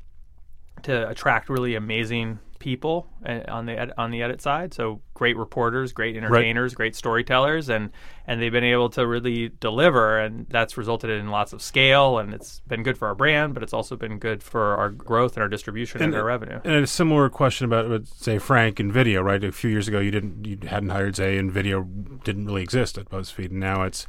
[0.83, 4.73] to attract really amazing people uh, on the ed- on the edit side.
[4.73, 6.77] So great reporters, great entertainers, right.
[6.77, 7.91] great storytellers, and
[8.25, 12.33] and they've been able to really deliver, and that's resulted in lots of scale, and
[12.33, 15.43] it's been good for our brand, but it's also been good for our growth and
[15.43, 16.59] our distribution and, and our revenue.
[16.63, 19.43] And a similar question about Ze Frank and video, right?
[19.43, 21.83] A few years ago, you didn't you hadn't hired Ze, and video
[22.23, 24.07] didn't really exist at BuzzFeed, and now it's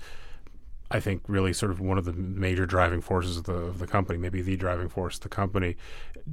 [0.90, 3.86] I think really sort of one of the major driving forces of the of the
[3.86, 5.76] company, maybe the driving force of the company.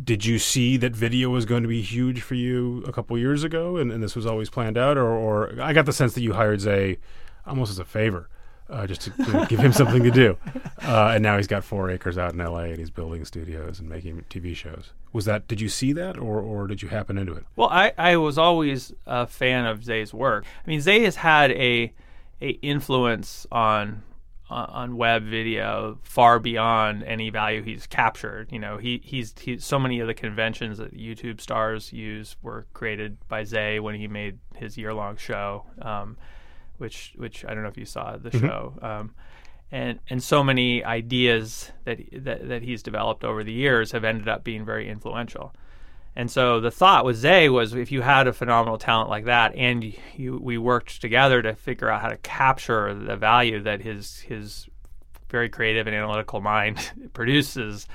[0.04, 3.44] Did you see that video was going to be huge for you a couple years
[3.44, 6.22] ago, and, and this was always planned out, or, or I got the sense that
[6.22, 6.98] you hired Ze
[7.46, 8.30] almost as a favor,
[8.70, 10.38] uh, just to, to give him something to do,
[10.84, 12.70] uh, and now he's got four acres out in L.A.
[12.70, 14.91] and he's building studios and making TV shows.
[15.12, 15.48] Was that?
[15.48, 17.44] Did you see that, or or did you happen into it?
[17.58, 20.46] Well, I I was always a fan of Ze's work.
[20.65, 21.94] I mean, Ze has had a
[22.41, 24.04] a influence on
[24.49, 28.51] on web video far beyond any value he's captured.
[28.51, 32.67] You know, he he's he, so many of the conventions that YouTube stars use were
[32.73, 36.17] created by Ze when he made his year long show, um,
[36.77, 38.45] which which I don't know if you saw the mm-hmm.
[38.45, 38.77] show.
[38.81, 39.15] Um,
[39.71, 44.27] and and so many ideas that, that that he's developed over the years have ended
[44.27, 45.55] up being very influential.
[46.15, 49.54] And so the thought with Ze was if you had a phenomenal talent like that,
[49.56, 54.19] and you, we worked together to figure out how to capture the value that his
[54.19, 54.67] his
[55.30, 57.88] very creative and analytical mind produces,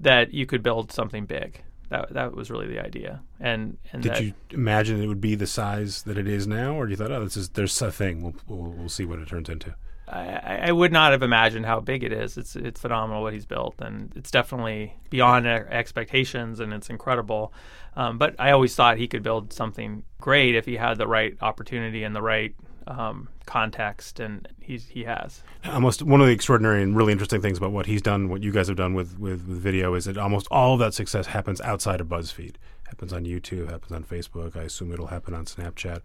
[0.00, 1.62] that you could build something big.
[1.90, 3.20] That that was really the idea.
[3.38, 6.74] And, and did that, you imagine it would be the size that it is now,
[6.74, 8.22] or do you thought, oh, this is there's a thing.
[8.22, 9.74] We'll, we'll we'll see what it turns into.
[10.06, 12.36] I, I, would not have imagined how big it is.
[12.36, 17.52] It's it's phenomenal what he's built, and it's definitely beyond expectations, and it's incredible.
[17.96, 21.36] Um, but I always thought he could build something great if he had the right
[21.40, 22.54] opportunity and the right
[22.86, 25.42] um, context, and he's he has.
[25.64, 28.52] Almost one of the extraordinary and really interesting things about what he's done, what you
[28.52, 31.60] guys have done with, with, with video, is that almost all of that success happens
[31.62, 32.56] outside of BuzzFeed
[32.94, 34.56] happens on YouTube, happens on Facebook.
[34.56, 36.00] I assume it'll happen on Snapchat.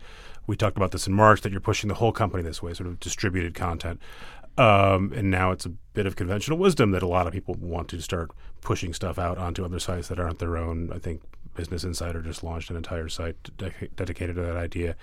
[0.48, 2.88] We talked about this in March that you're pushing the whole company this way, sort
[2.88, 4.02] of distributed content.
[4.58, 7.90] Um, and now it's a bit of conventional wisdom that a lot of people want
[7.90, 10.92] to start pushing stuff out onto other sites that aren't their own.
[10.92, 11.22] I think
[11.56, 14.96] Business Insider just launched an entire site de- dedicated to that idea.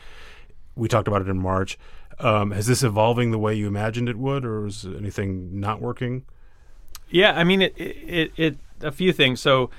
[0.75, 1.79] We talked about it in March.
[2.19, 6.25] Um, is this evolving the way you imagined it would, or is anything not working?
[7.09, 9.41] Yeah, I mean, it, it, it a few things.
[9.41, 9.71] So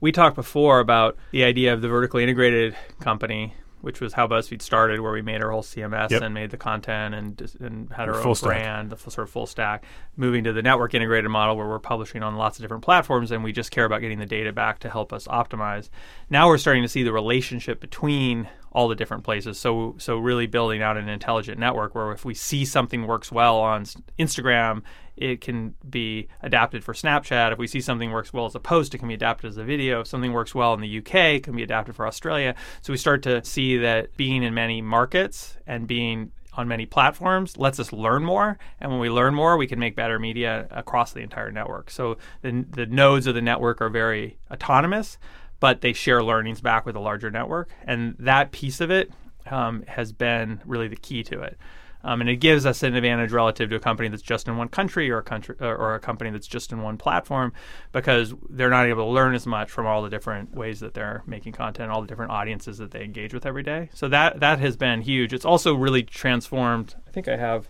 [0.00, 4.62] we talked before about the idea of the vertically integrated company, which was how BuzzFeed
[4.62, 6.22] started, where we made our whole CMS yep.
[6.22, 8.48] and made the content and, and had our full own stack.
[8.48, 9.84] brand, the full, sort of full stack.
[10.16, 13.42] Moving to the network integrated model, where we're publishing on lots of different platforms, and
[13.42, 15.90] we just care about getting the data back to help us optimize.
[16.30, 19.58] Now we're starting to see the relationship between all the different places.
[19.58, 23.58] So so really building out an intelligent network where if we see something works well
[23.58, 23.84] on
[24.18, 24.82] Instagram,
[25.20, 27.52] it can be adapted for Snapchat.
[27.52, 29.64] If we see something works well as a post, it can be adapted as a
[29.64, 30.00] video.
[30.00, 32.54] If something works well in the UK, it can be adapted for Australia.
[32.82, 37.56] So we start to see that being in many markets and being on many platforms
[37.56, 38.58] lets us learn more.
[38.80, 41.90] And when we learn more, we can make better media across the entire network.
[41.90, 45.18] So the, the nodes of the network are very autonomous,
[45.60, 47.70] but they share learnings back with a larger network.
[47.84, 49.12] And that piece of it
[49.46, 51.56] um, has been really the key to it.
[52.04, 54.68] Um, and it gives us an advantage relative to a company that's just in one
[54.68, 57.52] country or a country or a company that's just in one platform
[57.90, 61.24] because they're not able to learn as much from all the different ways that they're
[61.26, 63.90] making content, all the different audiences that they engage with every day.
[63.94, 65.32] So that that has been huge.
[65.32, 66.94] It's also really transformed.
[67.06, 67.68] I think I have.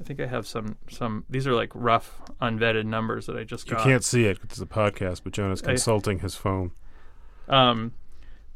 [0.00, 1.24] I think I have some some.
[1.30, 4.60] These are like rough, unvetted numbers that I just You can't see it 'cause it's
[4.60, 6.72] a podcast, but Jonah's I- consulting his phone.
[7.48, 7.92] Um,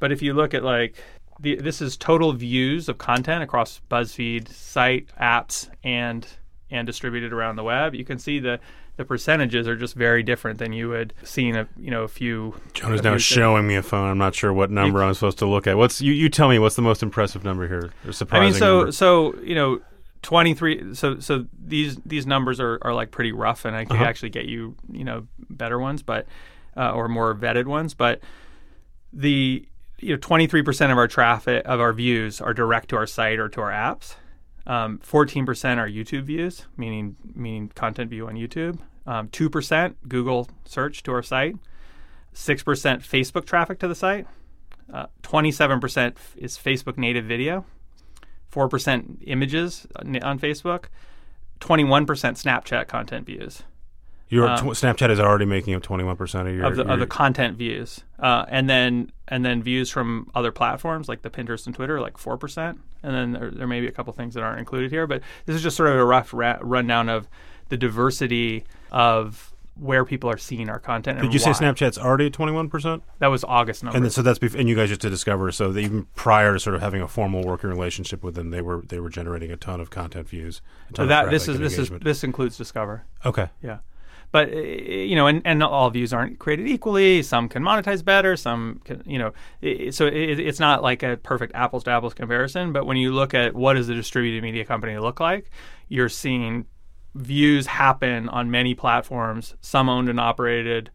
[0.01, 0.97] but if you look at like
[1.41, 6.27] the, this is total views of content across BuzzFeed site, apps, and
[6.71, 7.95] and distributed around the web.
[7.95, 8.61] You can see the
[8.97, 12.55] the percentages are just very different than you would seen a you know a few.
[12.75, 14.11] Jonah's a now showing me a phone.
[14.11, 15.77] I'm not sure what number I'm supposed to look at.
[15.79, 16.13] What's you?
[16.13, 16.59] You tell me.
[16.59, 17.91] What's the most impressive number here?
[18.07, 18.93] Or surprising I mean, so number?
[18.93, 19.81] so you know.
[20.23, 24.05] 23 so so these these numbers are, are like pretty rough and I could Uh-huh.
[24.05, 26.27] actually get you you know better ones but
[26.77, 28.21] uh, or more vetted ones but
[29.15, 29.67] the
[30.01, 33.49] you know 23% of our traffic of our views are direct to our site or
[33.49, 34.17] to our apps.
[34.67, 38.79] Um, 14% are YouTube views, meaning meaning content view on YouTube.
[39.07, 41.57] Um, 2% Google search to our site.
[42.35, 44.27] 6% Facebook traffic to the site.
[44.93, 47.65] Uh, 27% is Facebook native video.
[48.53, 50.87] 4% images on on Facebook.
[51.61, 53.63] 21% Snapchat content views
[54.31, 56.93] your um, tw- Snapchat is already making up 21 percent of your of the your-
[56.95, 61.31] of the content views, uh, and then and then views from other platforms like the
[61.31, 64.35] Pinterest and Twitter, like four percent, and then there, there may be a couple things
[64.35, 67.29] that aren't included here, but this is just sort of a rough ra- rundown of
[67.69, 71.19] the diversity of where people are seeing our content.
[71.19, 71.53] And Did you say.
[71.53, 73.03] Snapchat's already at 21 percent?
[73.19, 73.97] That was August numbers.
[73.97, 75.53] And then, so that's bef- and you guys just to Discover.
[75.53, 78.83] So even prior to sort of having a formal working relationship with them, they were
[78.83, 80.61] they were generating a ton of content views.
[80.93, 83.05] ton so that this is this is this includes Discover.
[83.25, 83.49] okay.
[83.63, 83.79] Yeah.
[84.33, 87.23] But uh, you know, and, and not all views aren't created equally.
[87.23, 88.37] Some can monetize better.
[88.37, 92.15] Some can, you know, i so it, it's not like a perfect apples to apples
[92.15, 92.73] comparison.
[92.73, 95.51] But when you look at what does a distributed media company look like,
[95.89, 96.67] you're seeing
[97.15, 99.57] views happen on many platforms.
[99.61, 100.91] Some owned and operated,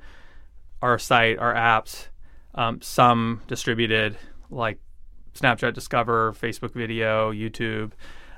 [0.81, 2.07] our site, our apps.
[2.57, 4.17] Um, some distributed,
[4.49, 4.79] like
[5.33, 7.91] Snapchat Discover, Facebook Video, YouTube.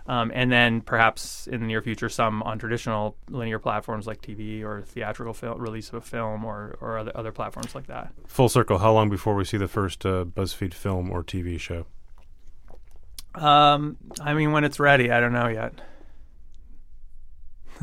[0.08, 4.64] Um, and then perhaps in the near future, some on traditional linear platforms like TV
[4.64, 8.14] or theatrical film, release of a film or, or other, other platforms like that.
[8.28, 8.78] Full circle.
[8.78, 11.88] How long before we see the first uh, BuzzFeed film or TV show?
[13.36, 15.74] Um, I mean, when it's ready, I don't know yet.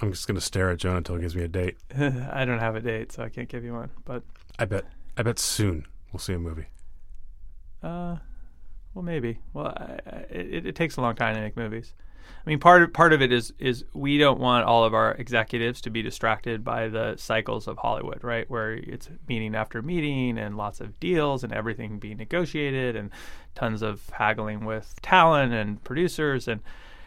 [0.00, 1.76] I'm just going to stare at Jonah until he gives me a date.
[1.96, 3.90] I don't have a date, so I can't give you one.
[4.04, 4.22] But
[4.58, 4.84] I bet.
[5.16, 6.66] I bet soon we'll see a movie.
[7.82, 8.16] uh,
[8.98, 9.38] well, maybe.
[9.52, 11.94] Well, I, it, it takes a long time to make movies.
[12.26, 15.12] I mean, part of, part of it is is we don't want all of our
[15.12, 18.50] executives to be distracted by the cycles of Hollywood, right?
[18.50, 23.10] Where it's meeting after meeting and lots of deals and everything being negotiated and
[23.54, 26.60] tons of haggling with talent and producers and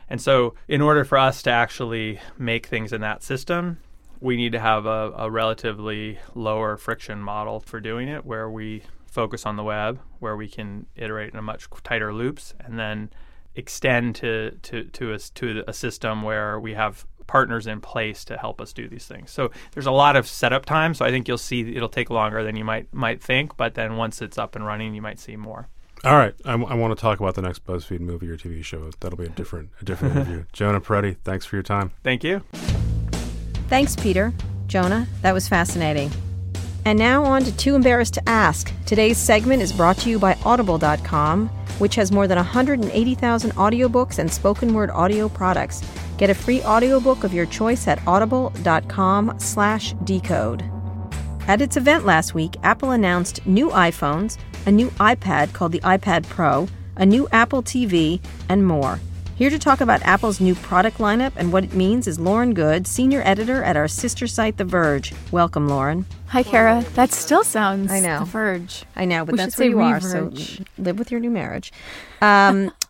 [0.09, 3.79] and so in order for us to actually make things in that system,
[4.21, 8.83] we need to have a, a relatively lower friction model for doing it, where we
[9.11, 13.11] focus on the web, where we can iterate in a much tighter loops, and then
[13.55, 18.37] extend to to to a, to a system where we have partners in place to
[18.37, 19.31] help us do these things.
[19.31, 20.93] So there's a lot of setup time.
[20.93, 23.97] So I think you'll see it'll take longer than you might might think, but then
[23.97, 25.67] once it's up and running, you might see more.
[26.03, 28.89] All right, I, want to talk about the next BuzzFeed movie or TV show.
[29.01, 30.45] That'll be a different a different interview.
[30.53, 31.91] Jonah Peretti, thanks for your time.
[32.03, 32.41] Thank you.
[33.67, 34.33] Thanks, Peter.
[34.65, 36.09] Jonah, that was fascinating.
[36.85, 38.73] And now on to Too Embarrassed to Ask.
[38.85, 44.31] Today's segment is brought to you by Audible.com, which has more than 180,000 audiobooks and
[44.31, 45.83] spoken word audio products.
[46.17, 50.63] Get a free audiobook of your choice at audible.com slash decode.
[51.47, 56.27] At its event last week, Apple announced new iPhones, a new iPad called the iPad
[56.29, 58.99] Pro, a new Apple TV, and more.
[59.41, 62.85] Here to talk about Apple's new product lineup and what it means is Lauren Goode,
[62.85, 65.15] senior editor at our sister site, The Verge.
[65.31, 66.05] Welcome, Lauren.
[66.27, 66.85] Hi, Kara.
[66.93, 68.19] That still sounds I know.
[68.19, 68.83] The Verge.
[68.95, 69.99] I know, but We that's where you are.
[69.99, 70.61] So Reverge.
[70.77, 71.73] live with your new marriage.
[72.21, 72.71] Um,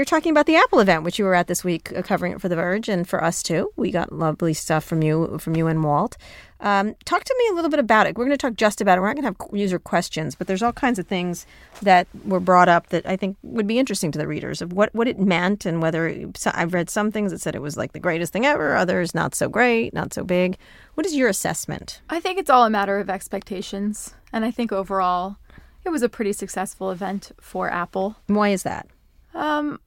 [0.00, 2.40] were talking about the Apple event, which you were at this week, uh, covering it
[2.40, 3.72] for The Verge and for us too.
[3.76, 6.16] We got lovely stuff from you, from you and Walt.
[6.60, 8.16] Um, talk to me a little bit about it.
[8.16, 9.00] We're going to talk just about it.
[9.00, 11.44] We're not going to have user questions, but there's all kinds of things
[11.82, 14.94] that were brought up that I think would be interesting to the readers of what,
[14.94, 17.92] what it meant and whether so I've read some things that said it was like
[17.92, 20.56] the greatest thing ever, others not so great, not so big.
[20.94, 22.00] What is your assessment?
[22.08, 24.14] I think it's all a matter of expectations.
[24.32, 25.38] And I think overall,
[25.84, 28.16] it was a pretty successful event for Apple.
[28.28, 28.86] Why is that?
[29.34, 29.80] Um,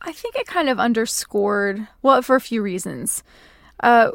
[0.00, 3.22] I think it kind of underscored, well, for a few reasons.
[3.80, 4.10] Uh,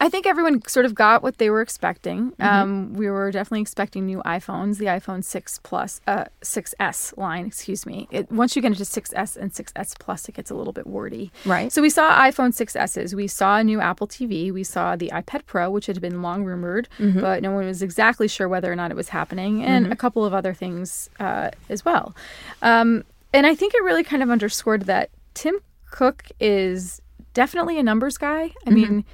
[0.00, 2.30] I think everyone sort of got what they were expecting.
[2.32, 2.42] Mm-hmm.
[2.42, 7.84] Um, we were definitely expecting new iPhones, the iPhone 6 Plus, uh, 6S line, excuse
[7.84, 8.06] me.
[8.12, 11.32] It, once you get into 6S and 6S Plus, it gets a little bit wordy.
[11.44, 11.72] Right.
[11.72, 13.12] So we saw iPhone 6Ss.
[13.12, 14.52] We saw a new Apple TV.
[14.52, 17.20] We saw the iPad Pro, which had been long rumored, Mm-hmm.
[17.20, 20.24] but no one was exactly sure whether or not it was happening, and a couple
[20.24, 22.14] of other things uh, as well.
[22.62, 25.58] Um, and I think it really kind of underscored that Tim
[25.90, 27.00] Cook is
[27.34, 28.52] definitely a numbers guy.
[28.66, 29.04] I mean,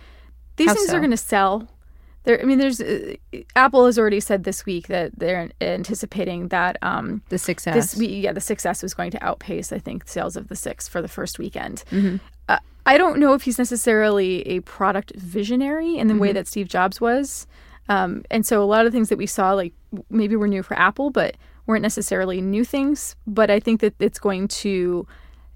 [0.56, 0.96] these How things so?
[0.96, 1.68] are going to sell.
[2.24, 3.16] There, I mean, there's uh,
[3.54, 7.74] Apple has already said this week that they're anticipating that um, The success.
[7.74, 10.88] this we, yeah the 6S was going to outpace I think sales of the 6
[10.88, 11.84] for the first weekend.
[11.90, 12.16] Mm-hmm.
[12.48, 16.20] Uh, I don't know if he's necessarily a product visionary in the Mm-hmm.
[16.22, 17.46] way that Steve Jobs was.
[17.90, 19.74] Um, and so a lot of things that we saw like
[20.08, 21.36] maybe were new for Apple but
[21.66, 25.06] weren't necessarily new things, but I think that it's going to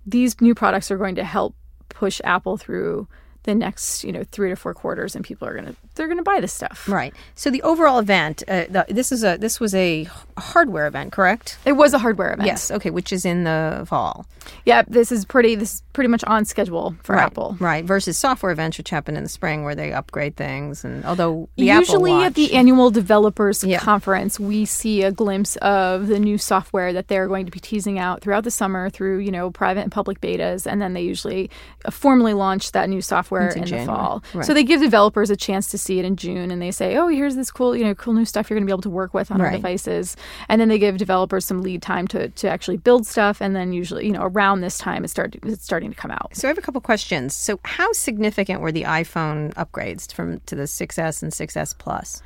[0.07, 1.55] these new products are going to help
[1.89, 3.09] push Apple through
[3.49, 6.23] the next, you know, 3 to 4 quarters and people are going to they're to
[6.23, 6.89] buy this stuff.
[6.89, 7.15] Right.
[7.35, 10.07] So the overall event, uh, the, this is a this was a
[10.39, 11.59] hardware event, correct?
[11.65, 12.47] It was a hardware event.
[12.47, 12.71] Yes.
[12.71, 14.27] Okay, which is in the fall.
[14.65, 17.25] Yeah, this is pretty this is pretty much on schedule for right.
[17.25, 17.57] Apple.
[17.59, 17.85] Right.
[17.85, 20.85] Versus software events, which happen in the spring, where they upgrade things.
[20.85, 23.79] And although the Apple Usually at the annual developers Yeah.
[23.81, 27.99] conference, we see a glimpse of the new software that they're going to be teasing
[27.99, 30.67] out throughout the summer through, you know, private and public betas.
[30.67, 31.51] And then they usually
[31.91, 33.87] formally launch that new software In January.
[33.87, 34.25] the fall.
[34.35, 34.47] Right.
[34.47, 37.09] So they give developers a chance to see it in June and they say, oh,
[37.09, 39.15] here's this cool, you know, cool new stuff you're going to be able to work
[39.15, 40.17] with on our devices.
[40.49, 43.41] And then they give developers some lead time to, to actually build stuff.
[43.41, 46.35] And then usually, you know, around this time, it's, start, it's starting to come out.
[46.35, 47.35] So I have a couple questions.
[47.35, 52.23] So how significant were the iPhone upgrades from to the 6S and 6S Plus?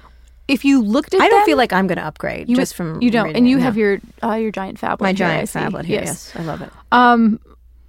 [0.49, 2.75] If you looked at I don't them, feel like I'm going to upgrade you just
[2.75, 5.01] from you don't, reading and you it, have your uh, your giant phablet.
[5.01, 6.03] my here, giant phablet here.
[6.03, 6.35] Yes.
[6.35, 6.71] I love it.
[6.91, 7.39] Um,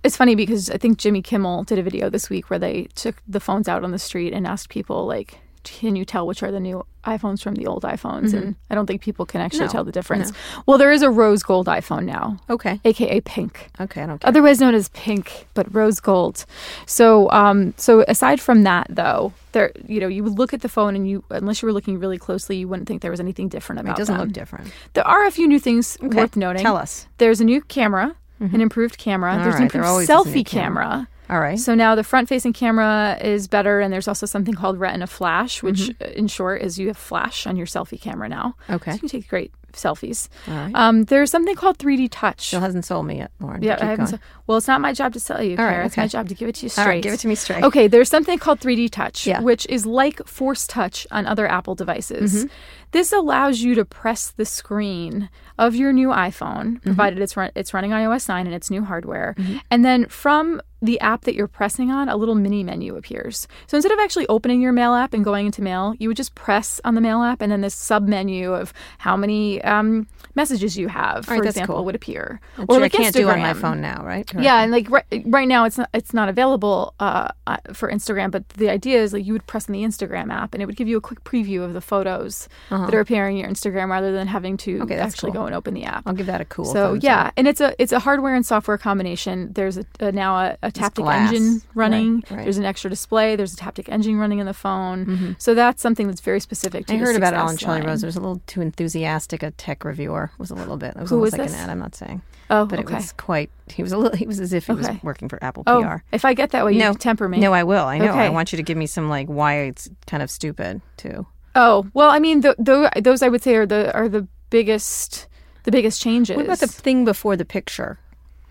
[0.04, 3.16] it's funny because I think Jimmy Kimmel did a video this week where they took
[3.28, 6.51] the phones out on the street and asked people like, "Can you tell which are
[6.51, 9.68] the new iPhones from the old iPhones?" And I don't think people can actually Mm-hmm.
[9.68, 10.32] No, tell the difference.
[10.66, 12.80] Well, there is a rose gold iPhone now, Okay.
[12.84, 14.01] aka pink Okay.
[14.04, 14.28] I don't care.
[14.30, 16.45] otherwise known as pink, but rose gold.
[16.86, 20.70] So, um, so aside from that, though, there, you know, you would look at the
[20.70, 23.47] phone and you, unless you were looking really closely, you wouldn't think there was anything
[23.47, 24.26] different about it doesn't them.
[24.28, 24.72] look different.
[24.93, 26.62] There are a few new things worth noting.
[26.64, 27.08] Tell us.
[27.20, 28.16] There's a new camera,
[28.51, 29.37] an improved camera.
[29.37, 30.83] All there's an improved a selfie camera.
[30.83, 31.07] camera.
[31.29, 31.57] All right.
[31.57, 35.79] So now the front-facing camera is better, and there's also something called Retina Flash, which,
[35.79, 36.03] Mm-hmm.
[36.03, 38.55] uh, in short, is you have flash on your selfie camera now.
[38.69, 38.91] Okay.
[38.91, 40.27] So you can take great selfies.
[40.47, 40.71] All right.
[40.75, 42.47] Um, there's something called 3D Touch.
[42.47, 43.63] Still hasn't sold me yet, Lauren.
[43.63, 44.19] Yeah, I haven't.
[44.45, 45.85] Well, it's not my job to sell you, All right, Kara.
[45.85, 46.85] It's my job to give it to you straight.
[46.85, 47.63] right, give it to me straight.
[47.63, 49.39] Okay, there's something called 3D Touch, Yeah.
[49.41, 52.43] which is like Force Touch on other Apple devices.
[52.45, 52.53] Mm-hmm.
[52.93, 55.29] This allows you to press the screen
[55.59, 56.79] of your new iPhone, Mm-hmm.
[56.89, 59.35] provided it's run, it's running iOS 9 and it's new hardware,
[59.69, 63.47] and then from the app that you're pressing on, a little mini menu appears.
[63.67, 66.35] So instead of actually opening your mail app and going into mail, you would just
[66.35, 70.77] press on the mail app, and then this sub menu of how many um, messages
[70.77, 71.86] you have, for right, example, cool.
[71.86, 72.39] would appear.
[72.55, 74.29] Which or I can't do on my phone now, right?
[74.38, 78.31] Yeah, and like right, right now it's not it's not available uh, uh, for Instagram,
[78.31, 80.75] but the idea is like you would press on the Instagram app and it would
[80.75, 84.11] give you a quick preview of the photos that are appearing in your Instagram rather
[84.11, 84.84] than having to Uh-huh.
[84.86, 85.41] Okay, actually cool.
[85.41, 86.03] go and open the app.
[86.05, 86.65] I'll give that a cool.
[86.65, 87.34] so yeah, up.
[87.38, 89.53] and it's a it's a hardware and software combination.
[89.53, 92.23] There's a, a now a, a taptic engine running.
[92.29, 92.43] Right.
[92.43, 93.36] There's an extra display.
[93.36, 95.36] There's a taptic engine running in the phone.
[95.38, 97.03] So that's something that's very specific to Mm-hmm.
[97.03, 98.03] I heard about 6S Alan Charlie Rose.
[98.03, 99.41] It was a little too enthusiastic.
[99.43, 100.95] A tech reviewer was a little bit.
[100.95, 101.55] It was Who almost was like this?
[101.57, 101.69] an ad.
[101.69, 102.93] I'm not saying, Oh, but okay.
[102.93, 103.49] it was quite.
[103.67, 104.17] He was a little.
[104.17, 105.95] He was as if he was working for Apple oh, PR.
[106.11, 107.39] if I get that way, you no, temper me.
[107.39, 107.86] No, I will.
[107.86, 108.13] I know.
[108.13, 111.26] I want you to give me some like why it's kind of stupid too.
[111.55, 115.28] Oh well, I mean, th th those I would say are the are the biggest
[115.63, 116.36] the biggest changes.
[116.36, 117.99] What about the thing before the picture?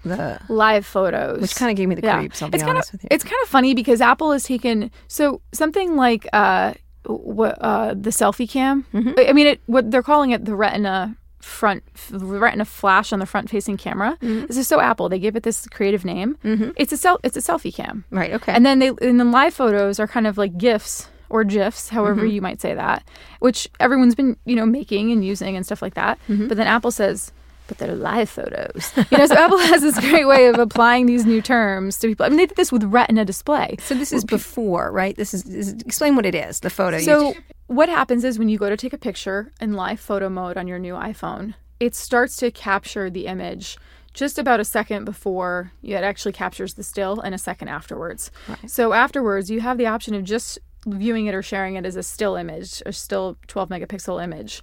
[0.04, 2.18] The live photos, which kind of gave me the Yeah.
[2.18, 2.42] creeps.
[2.42, 3.08] I'll be it's kind honest of with you.
[3.12, 6.74] it's kind of funny because Apple has taken so something like uh
[7.06, 8.84] what uh the selfie cam.
[8.92, 9.12] Mm-hmm.
[9.28, 13.50] I mean, it what they're calling it the Retina front Retina flash on the front
[13.50, 14.16] facing camera.
[14.22, 14.46] Mm-hmm.
[14.46, 15.08] This is so Apple.
[15.08, 16.36] They give it this creative name.
[16.76, 18.04] It's a sel- it's a selfie cam.
[18.10, 18.32] right.
[18.32, 18.52] Okay.
[18.52, 22.22] And then they and then live photos are kind of like gifs or gifs, however
[22.22, 22.30] Mm-hmm.
[22.30, 23.02] you might say that,
[23.40, 26.18] which everyone's been you know making and using and stuff like that.
[26.28, 26.48] Mm-hmm.
[26.48, 27.32] But then Apple says,
[27.72, 28.92] but they're live photos.
[29.10, 32.24] You know, so Apple has this great way of applying these new terms to people.
[32.24, 33.76] I mean, they did this with Retina display.
[33.80, 35.16] So this is before, right?
[35.16, 36.60] This is, is explain what it is.
[36.60, 36.98] The photo.
[36.98, 37.34] So
[37.66, 40.66] what happens is when you go to take a picture in live photo mode on
[40.66, 43.76] your new iPhone, it starts to capture the image
[44.14, 48.30] just about a second before it actually captures the still and a second afterwards.
[48.66, 52.02] So afterwards, you have the option of just viewing it or sharing it as a
[52.02, 54.62] still image, a still 12 megapixel image,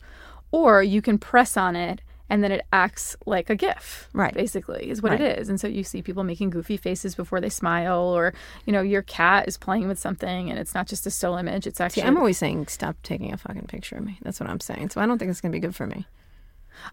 [0.51, 4.07] or you can press on it and then it acts like a GIF.
[4.13, 4.33] Right.
[4.33, 5.21] Basically, is what Right.
[5.21, 5.49] it is.
[5.49, 8.33] And so you see people making goofy faces before they smile, or
[8.65, 11.65] you know, your cat is playing with something, and it's not just a still image;
[11.67, 14.19] it's actually See, I'm always saying stop taking a fucking picture of me.
[14.21, 14.89] That's what I'm saying.
[14.91, 16.05] So I don't think it's going to be good for me.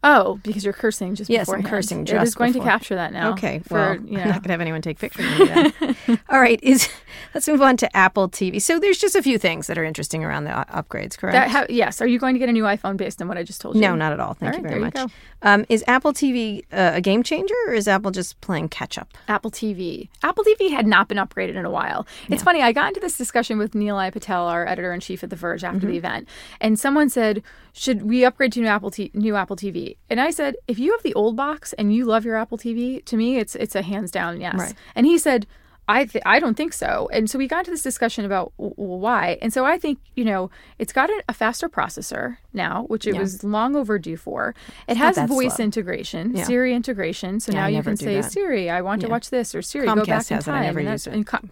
[0.02, 2.64] Oh, because you're cursing just Yes, I'm cursing It just is going before.
[2.66, 3.30] to capture that now.
[3.32, 6.18] Okay, for, well, you I'm not going to have anyone take pictures of me then.
[6.28, 6.88] All right, is
[7.34, 8.60] let's move on to Apple TV.
[8.60, 11.34] So there's just a few things that are interesting around the upgrades, correct?
[11.34, 12.00] That ha- yes.
[12.00, 13.80] Are you going to get a new iPhone based on what I just told you?
[13.80, 14.34] no, not at all.
[14.34, 15.12] Thank All you very there you much.
[15.42, 19.12] Um, is Apple TV uh, a game changer, or is Apple just playing catch up?
[19.28, 20.08] Apple TV.
[20.22, 22.06] Apple TV had not been upgraded in a while.
[22.28, 22.60] It's funny.
[22.62, 25.62] I got into this discussion with Nilay Patel, our editor in chief at The Verge,
[25.62, 25.88] after Mm-hmm.
[25.90, 26.28] the event,
[26.60, 27.42] and someone said,
[27.76, 30.92] "Should we upgrade to new Apple T- new Apple TV?" And I said, "If you
[30.92, 33.82] have the old box and you love your Apple TV, to me, it's it's a
[33.82, 34.74] hands down yes." Right.
[34.94, 35.46] And he said.
[35.88, 38.74] I th- I don't think so, and so we got into this discussion about w-
[38.76, 39.38] why.
[39.40, 40.50] And so I think you know
[40.80, 44.52] it's got a, a faster processor now, which it was long overdue for.
[44.88, 45.64] It has voice slow.
[45.64, 46.42] integration, Yeah.
[46.42, 48.32] Siri integration, so Yeah, now I you can say that.
[48.32, 50.34] Siri, I want to watch this, or Siri, go back in has it.
[50.38, 50.62] I time.
[50.64, 51.50] never and and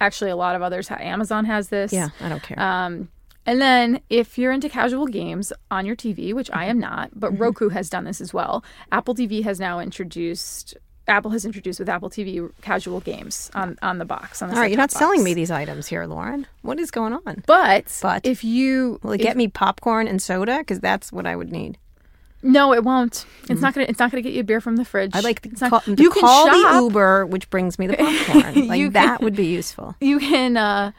[0.00, 1.92] actually, a lot of others, ha- Amazon has this.
[1.92, 2.58] Yeah, I don't care.
[2.58, 3.08] Um,
[3.46, 7.32] and then if you're into casual games on your TV, which I am not, but
[7.32, 7.42] Mm-hmm.
[7.42, 8.62] Roku has done this as well.
[8.92, 10.76] Apple TV has now introduced.
[11.08, 14.42] Apple has introduced with Apple TV casual games on, on the box.
[14.42, 16.46] On the all right, you're not set-top selling me these items here, Lauren.
[16.62, 17.42] What is going on?
[17.46, 20.58] But, But- if you Will it if- get me popcorn and soda?
[20.58, 21.78] Because that's what I would need.
[22.42, 23.26] no, it won't.
[23.48, 23.86] It's not gonna.
[23.88, 25.10] It's not gonna get you a beer from the fridge.
[25.10, 25.18] Mm-hmm.
[25.18, 26.80] I like the, It's not- call, you can call the.
[26.84, 28.68] Uber, which brings me the popcorn.
[28.68, 29.96] Like that can- would be useful.
[30.00, 30.92] you can uh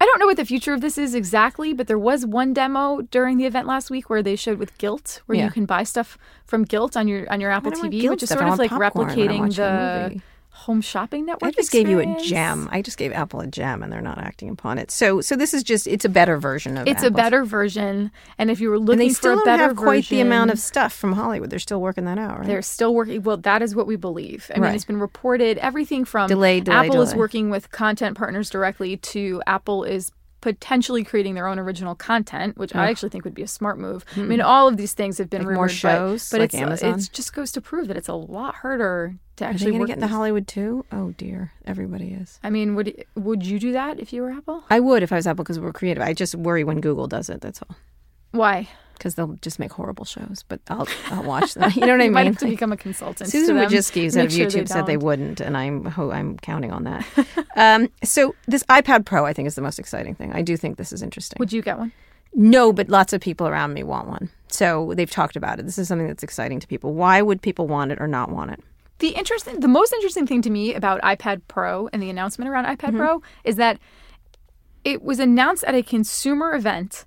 [0.00, 3.00] I don't know what the future of this is exactly, but there was one demo
[3.10, 5.46] during the event last week where they showed with Gilt, where Yeah.
[5.46, 8.42] you can buy stuff from Gilt on your on your Apple TV, which is sort
[8.42, 10.20] of like popcorn replicating the.
[10.56, 11.48] Home shopping network.
[11.48, 12.68] I just gave you a gem.
[12.72, 14.90] I just gave Apple a gem, and they're not acting upon it.
[14.90, 16.88] So, so this is just it's a better version of.
[16.88, 19.44] It's a better version, and if you were and looking they still for a don't
[19.44, 21.50] better have quite the amount of stuff from Hollywood.
[21.50, 22.46] They're still working that out, right?
[22.46, 23.22] They're still working.
[23.22, 24.50] Well, that is what we believe.
[24.54, 28.48] I mean, it's been reported everything from Delay, delay, Apple is working with content partners
[28.48, 30.10] directly to Apple is
[30.40, 34.04] potentially creating their own original content, which I actually think would be a smart move.
[34.16, 35.48] I mean, all of these things have been Hmm.
[35.48, 36.98] Like more rumored, but- shows, but, like it's Amazon?
[36.98, 40.10] it just goes to prove that it's a lot harder to actually get into these-
[40.10, 40.84] Hollywood too?
[40.92, 42.38] Oh dear, everybody is.
[42.44, 44.64] I mean, would would you do that if you were Apple?
[44.70, 46.02] I would if I was Apple because we're creative.
[46.02, 47.40] I just worry when Google does it.
[47.40, 47.76] That's all.
[48.32, 48.68] Why?
[48.98, 51.70] Because they'll just make horrible shows, but I'll I'll watch them.
[51.74, 52.32] You know what I You might mean?
[52.32, 53.30] have to become a consultant.
[53.30, 53.56] Susan.
[53.56, 57.06] Wojcicki said of sure YouTube said they wouldn't, and I'm ho- I'm counting on that.
[57.56, 60.32] um, so this iPad Pro, I think, is the most exciting thing.
[60.32, 61.36] I do think this is interesting.
[61.38, 61.92] Would you get one?
[62.34, 64.28] No, but lots of people around me want one.
[64.48, 65.64] So they've talked about it.
[65.66, 66.92] This is something that's exciting to people.
[66.94, 68.60] Why would people want it or not want it?
[68.98, 72.64] The interesting, the most interesting thing to me about iPad Pro and the announcement around
[72.64, 72.98] iPad Mm-hmm.
[72.98, 73.78] Pro is that
[74.84, 77.04] it was announced at a consumer event,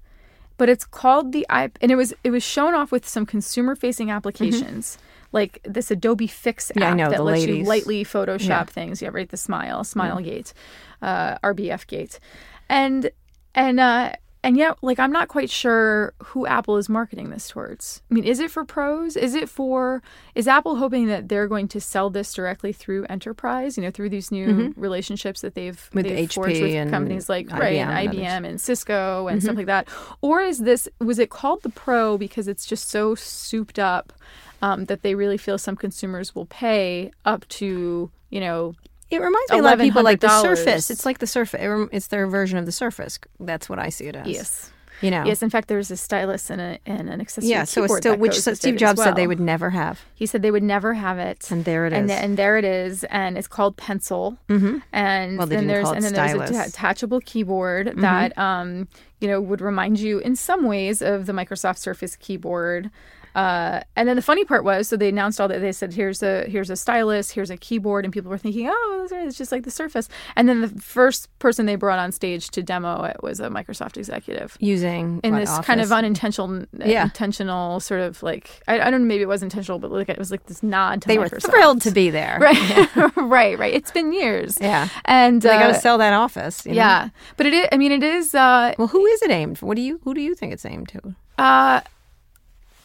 [0.59, 3.75] but it's called the iP, and it was it was shown off with some consumer
[3.75, 4.99] facing applications.
[5.31, 6.81] Like this Adobe Fix app Mm-hmm.
[6.81, 8.63] Yeah, know, that lets you lightly Photoshop Yeah.
[8.65, 9.01] things.
[9.01, 9.29] Yeah, right.
[9.29, 10.53] The Smile, Smile Gate,
[11.01, 12.19] uh, RBF Gate,
[12.67, 13.09] and
[13.55, 14.13] and uh,
[14.43, 18.01] and yet, like, I'm not quite sure who Apple is marketing this towards.
[18.09, 19.17] I mean, is it for pros?
[19.17, 20.01] Is it for?
[20.33, 23.75] Is Apple hoping that they're going to sell this directly through enterprise?
[23.77, 25.95] You know, through these new relationships that they've Mm-hmm.
[25.97, 28.49] With they've HP forged with and companies like right IBM and and IBM others.
[28.49, 29.45] and Cisco and Mm-hmm.
[29.45, 29.87] stuff like that,
[30.21, 34.13] or is this was it called the Pro because it's just so souped up
[34.61, 38.73] um, that they really feel some consumers will pay up to you know
[39.11, 40.89] It reminds me a lot of people like the Surface.
[40.91, 41.59] It's like the Surface.
[41.61, 43.19] It rem- It's their version of the Surface.
[43.39, 44.27] That's what I see it as.
[44.27, 44.71] yes.
[45.01, 45.23] You know.
[45.23, 47.49] Yes, in fact, there's a stylus and, a, and an accessory.
[47.51, 47.63] Yeah.
[47.63, 50.01] So it's still which with Steve Jobs said they would never have.
[50.13, 51.49] He said they would never have it.
[51.49, 51.99] And there it is.
[51.99, 54.37] and, and there it is, and it's called Pencil.
[54.49, 54.79] Mm-hmm.
[54.91, 56.37] And Well, then there's and then there's a.
[56.53, 56.63] Mm-hmm.
[56.65, 58.89] detachable keyboard that um
[59.21, 62.91] you know would remind you in some ways of the Microsoft Surface keyboard.
[63.35, 65.59] Uh, and then the funny part was, so they announced all that.
[65.61, 69.07] They said, "Here's a here's a stylus, here's a keyboard," and people were thinking, "Oh,
[69.11, 72.63] it's just like the Surface." And then the first person they brought on stage to
[72.63, 77.03] demo it was a Microsoft executive Using in this kind of unintentional, Yeah.
[77.03, 80.17] intentional sort of like I, I don't know, maybe it was intentional, but like it
[80.17, 82.37] was like this nod to They were thrilled to be there.
[82.41, 83.73] right, right, right.
[83.73, 84.89] It's been years, Yeah.
[85.05, 86.65] and They got uh, to sell that office.
[86.65, 86.77] you know?
[86.77, 87.67] yeah, but it is.
[87.71, 88.33] I mean, it is.
[88.33, 89.65] Uh, Well, who is it aimed for?
[89.67, 91.15] What do you who do you think it's aimed to?
[91.37, 91.81] uh,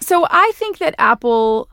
[0.04, 1.68] so I think that Apple,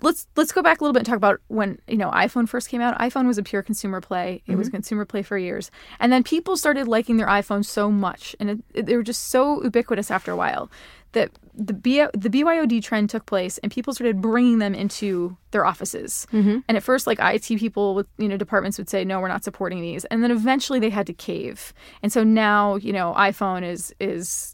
[0.00, 2.68] let's let's go back a little bit and talk about when you know iPhone first
[2.68, 2.98] came out.
[2.98, 4.42] iPhone was a pure consumer play.
[4.46, 4.76] It was mm-hmm.
[4.76, 5.70] consumer play for years,
[6.00, 9.28] and then people started liking their iPhone so much, and it, it, they were just
[9.28, 10.70] so ubiquitous after a while
[11.14, 15.64] that the B, the BYOD trend took place, and people started bringing them into their
[15.64, 16.26] offices.
[16.32, 16.58] Mm-hmm.
[16.68, 19.44] And at first, like IT people with you know departments would say, "No, we're not
[19.44, 21.72] supporting these," and then eventually they had to cave.
[22.02, 24.53] And so now you know iPhone is is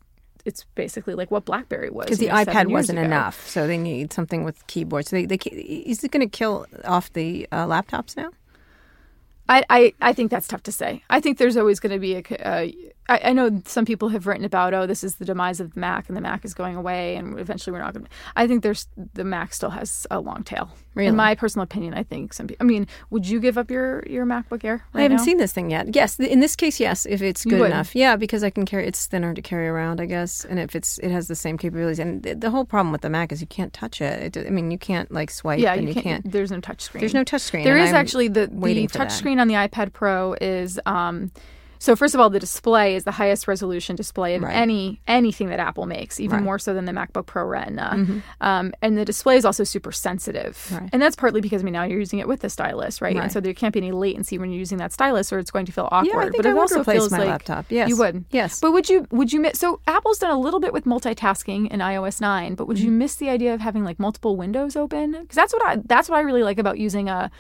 [0.51, 3.07] it's basically like what BlackBerry was because the know, iPad wasn't ago.
[3.07, 5.09] enough, so they need something with keyboards.
[5.09, 8.31] So they, they is it going to kill off the uh, laptops now?
[9.49, 11.03] I, I, I think that's tough to say.
[11.09, 12.23] I think there's always going to be a.
[12.45, 12.69] Uh,
[13.11, 15.81] I, I know some people have written about, oh, this is the demise of the
[15.81, 18.05] Mac, and the Mac is going away, and eventually we're not going.
[18.07, 18.11] to...
[18.37, 20.71] I think there's the Mac still has a long tail.
[20.95, 21.09] Really?
[21.09, 22.47] In my personal opinion, I think some.
[22.47, 24.85] people I mean, would you give up your your MacBook Air?
[24.93, 25.25] Right I haven't now?
[25.25, 25.95] seen this thing yet.
[25.95, 27.95] Yes, in this case, yes, if it's good enough.
[27.95, 30.99] Yeah, because I can carry it's thinner to carry around, I guess, and if it's
[30.99, 31.99] it has the same capabilities.
[31.99, 34.37] And the, the whole problem with the Mac is you can't touch it.
[34.37, 35.59] it I mean, you can't like swipe.
[35.59, 37.01] Yeah, and you can't, There's no touch screen.
[37.01, 37.65] There's no touch screen.
[37.65, 39.13] There is I'm actually the the touch that.
[39.13, 41.31] screen on the iPad Pro is um
[41.81, 44.55] so first of all the display is the highest resolution display of Right.
[44.55, 46.37] any anything that Apple makes even Right.
[46.39, 46.45] Mm-hmm.
[46.45, 50.69] more so than the MacBook Pro Retina um, and the display is also super sensitive
[50.73, 50.89] Right.
[50.93, 53.33] and that's partly because I mean now you're using it with the stylus right, and
[53.33, 55.73] so there can't be any latency when you're using that stylus or it's going to
[55.73, 57.67] feel awkward Yeah, I think but I it would also replace feels my like laptop.
[57.71, 57.89] Yes.
[57.89, 58.61] you would Yes.
[58.61, 61.81] but would you would you miss so Apple's done a little bit with multitasking in
[61.81, 62.87] iOS 9 but would Mm-hmm.
[62.87, 66.09] you miss the idea of having like multiple windows open because that's what I that's
[66.09, 67.31] what I really like about using a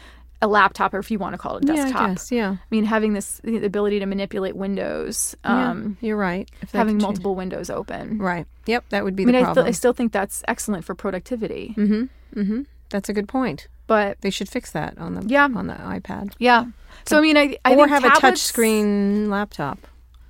[0.42, 2.32] a laptop or if you want to call it a Yeah, desktop I guess.
[2.32, 2.50] Yeah.
[2.52, 6.50] I mean, having this the ability to manipulate windows, um, yeah, you're right.
[6.72, 8.18] Having could change- multiple windows open.
[8.18, 8.46] Right.
[8.66, 8.84] Yep.
[8.90, 11.74] That would be I mean, the I, th- I still think that's excellent for productivity.
[11.76, 12.40] Mm-hmm.
[12.40, 12.60] Mm-hmm.
[12.88, 13.68] That's a good point.
[13.86, 15.44] But They should fix that on the Yeah.
[15.54, 16.32] on the iPad.
[16.38, 16.64] yeah,
[17.06, 19.78] so I mean, I, I or have a touch screen laptop.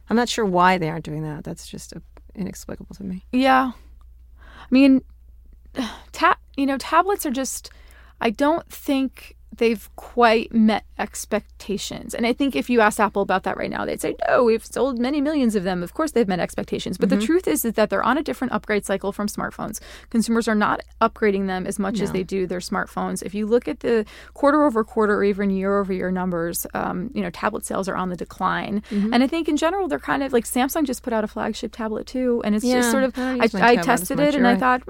[0.09, 1.45] I'm not sure why they aren't doing that.
[1.45, 2.01] That's just uh
[2.35, 3.25] inexplicable to me.
[3.33, 3.73] Yeah,
[4.43, 5.03] I mean,
[6.13, 7.71] ta- you know, tablets are just.
[8.21, 12.15] I don't think they've quite met expectations.
[12.15, 14.65] And I think if you asked Apple about that right now, they'd say, no, we've
[14.65, 15.83] sold many millions of them.
[15.83, 16.97] Of course, they've met expectations.
[16.99, 17.21] But Mm-hmm.
[17.21, 19.81] the truth is, is that they're on a different upgrade cycle from smartphones.
[20.11, 23.23] Consumers are not upgrading them as much as they do their smartphones.
[23.23, 24.05] If you look at the
[24.35, 27.97] quarter over quarter or even year over year numbers, um, you know, tablet sales are
[27.97, 28.83] on the decline.
[28.91, 29.13] Mm-hmm.
[29.13, 31.73] And I think in general, they're kind of like Samsung just put out a flagship
[31.73, 32.41] tablet too.
[32.45, 34.57] And it's Yeah, just sort of, I I, I tested much, it and you're I
[34.57, 34.83] thought,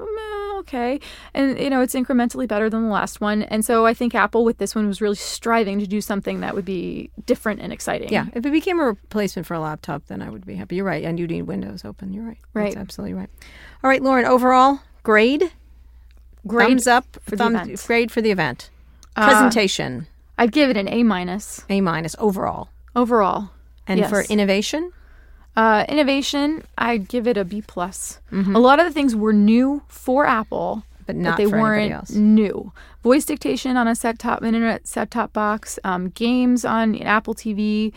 [0.60, 1.00] okay.
[1.34, 3.42] And, you know, it's incrementally better than the last one.
[3.44, 6.54] And so I think Apple with this one was really striving to do something that
[6.54, 8.10] would be different and exciting.
[8.10, 10.76] Yeah, if it became a replacement for a laptop, then I would be happy.
[10.76, 12.12] You're right, and you need Windows open.
[12.12, 12.38] You're right.
[12.54, 12.74] Right.
[12.74, 13.28] That's absolutely right.
[13.82, 14.24] All right, Lauren.
[14.26, 15.50] Overall grade,
[16.46, 17.84] Great thumbs up, for the event.
[17.86, 18.70] grade for the event.
[19.16, 20.06] Uh, Presentation,
[20.38, 23.50] I'd give it an A minus A minus overall, overall.
[23.88, 24.92] and for innovation,
[25.56, 28.20] Uh, innovation, I'd give it a B plus.
[28.30, 28.54] Mm-hmm.
[28.54, 32.72] A lot of the things were new for Apple, but not they for weren't new.
[33.02, 37.92] Voice dictation on a set top internet set top box, um, games on Apple TV,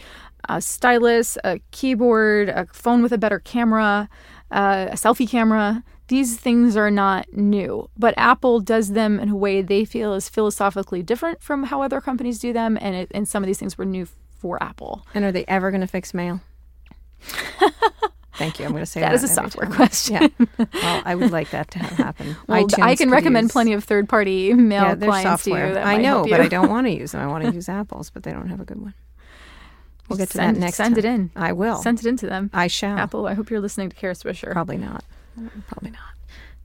[0.49, 4.09] a stylus, a keyboard, a phone with a better camera,
[4.51, 5.84] uh, a selfie camera.
[6.07, 10.28] These things are not new, but Apple does them in a way they feel is
[10.28, 13.78] philosophically different from how other companies do them, and it, and some of these things
[13.78, 14.07] were new
[14.39, 15.05] for Apple.
[15.14, 16.41] And are they ever going to fix mail?
[18.36, 18.66] Thank you.
[18.66, 19.10] I'm going to say that.
[19.10, 19.76] That is a software time.
[19.76, 20.34] question.
[20.40, 20.66] Yeah.
[20.74, 22.36] Well, I would like that to happen.
[22.48, 25.68] Well, I can recommend use- plenty of third-party mail Yeah, there's clients to software.
[25.70, 25.74] you.
[25.76, 26.42] That I know, but.
[26.42, 27.22] I don't want to use them.
[27.22, 28.94] I want to use Apple's, but they don't have a good one.
[30.10, 30.76] We'll get to send, that next.
[30.76, 31.32] Send it in.
[31.34, 31.78] I will.
[31.78, 32.50] Send it in to them.
[32.54, 32.98] I shall.
[32.98, 34.52] Apple, I hope you're listening to Kara Swisher.
[34.52, 35.04] Probably not.
[35.70, 36.02] Probably not.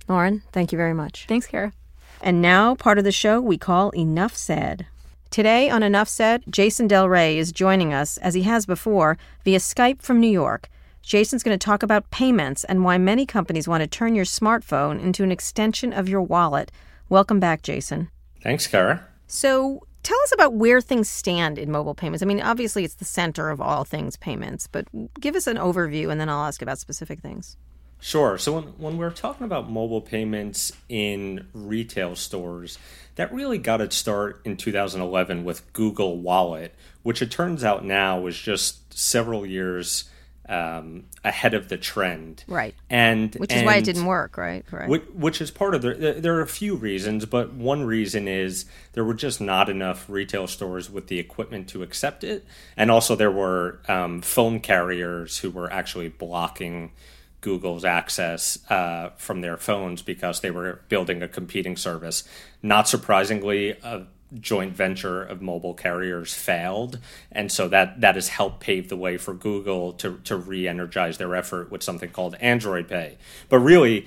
[0.09, 1.27] Lauren, thank you very much.
[1.29, 1.73] Thanks, Kara.
[2.21, 4.87] And now, part of the show we call Enough Said.
[5.31, 9.59] Today on Enough Said, Jason Del Rey is joining us, as he has before, via
[9.61, 10.69] Skype from New York.
[11.09, 15.03] Jason's going to talk about payments and why many companies want to turn your smartphone
[15.03, 16.71] into an extension of your wallet.
[17.09, 18.11] Welcome back, Jason.
[18.43, 19.07] Thanks, Kara.
[19.27, 22.23] So, tell us about where things stand in mobile payments.
[22.23, 24.87] I mean, obviously, it's the center of all things payments, but
[25.19, 27.57] give us an overview and then I'll ask about specific things.
[28.01, 28.37] Sure.
[28.37, 32.79] So when, when we're talking about mobile payments in retail stores,
[33.15, 38.27] that really got its start in 2011 with Google Wallet, which it turns out now
[38.27, 40.11] is just several years
[40.49, 42.45] um, ahead of the trend.
[42.49, 42.75] Right.
[42.89, 44.65] And Which is why it didn't work, right?
[44.71, 44.89] Right.
[44.89, 45.95] Which, which is part of the.
[45.95, 50.09] there- There are a few reasons, but one reason is there were just not enough
[50.09, 52.45] retail stores with the equipment to accept it,
[52.77, 56.93] and also there were um, phone carriers who were actually blocking
[57.41, 62.25] Google's access uh, from their phones because they were building a competing service.
[62.63, 64.07] Not surprisingly, a
[64.41, 66.99] joint venture of mobile carriers failed,
[67.33, 71.35] and so that that has helped pave the way for Google to to re-energize their
[71.35, 73.17] effort with something called Android Pay.
[73.49, 74.07] But really,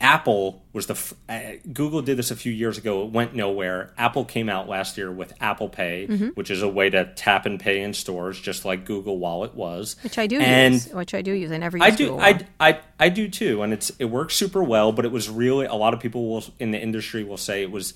[0.00, 1.40] Apple was the f- uh,
[1.72, 3.04] Google did this a few years ago.
[3.04, 3.92] It went nowhere.
[3.98, 6.28] Apple came out last year with Apple Pay, Mm-hmm.
[6.28, 9.96] which is a way to tap and pay in stores, just like Google Wallet was.
[10.02, 10.88] Which I do and use.
[10.92, 11.50] Which I do use.
[11.52, 14.62] I never use I do, I, I, I do too, and it's it works super
[14.62, 14.92] well.
[14.92, 17.70] But it was really a lot of people will in the industry will say it
[17.70, 17.94] was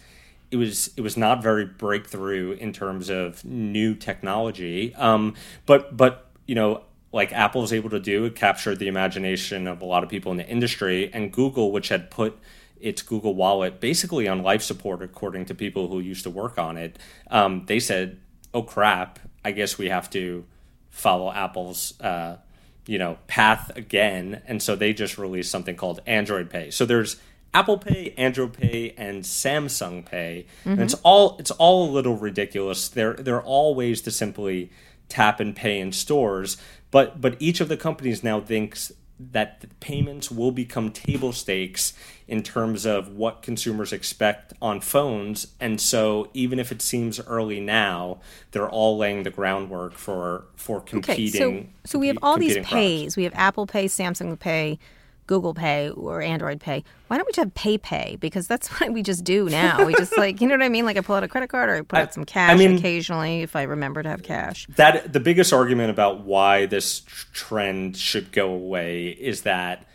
[0.50, 4.94] it was it was not very breakthrough in terms of new technology.
[4.94, 5.34] Um,
[5.66, 6.82] but but you know
[7.12, 10.30] like Apple was able to do, it captured the imagination of a lot of people
[10.30, 12.38] in the industry, and Google, which had put
[12.80, 16.76] its Google Wallet basically on life support, according to people who used to work on
[16.76, 16.98] it.
[17.30, 18.18] Um, they said,
[18.52, 19.18] "Oh crap!
[19.44, 20.44] I guess we have to
[20.90, 22.38] follow Apple's." Uh,
[22.86, 27.20] you know path again and so they just released something called android pay so there's
[27.54, 30.82] apple pay android pay and samsung pay and mm-hmm.
[30.82, 34.70] it's all it's all a little ridiculous they're they're all ways to simply
[35.08, 36.56] tap and pay in stores
[36.90, 41.92] but but each of the companies now thinks that the payments will become table stakes
[42.28, 47.58] in terms of what consumers expect on phones and so even if it seems early
[47.58, 48.18] now
[48.52, 51.42] they're all laying the groundwork for for competing.
[51.42, 53.02] Okay, so so we have all these competing products.
[53.02, 53.16] pays.
[53.16, 54.78] We have Apple Pay, Samsung Pay,
[55.28, 56.82] Google Pay, or Android Pay.
[57.06, 58.16] Why don't we just have Pay Pay?
[58.18, 59.84] Because that's what we just do now.
[59.84, 60.84] We just like you know what I mean.
[60.84, 63.42] Like I pull out a credit card or I put out some cash mean- occasionally
[63.42, 64.66] if I remember to have cash.
[64.76, 67.00] that the biggest argument about why this
[67.32, 69.86] trend should go away is that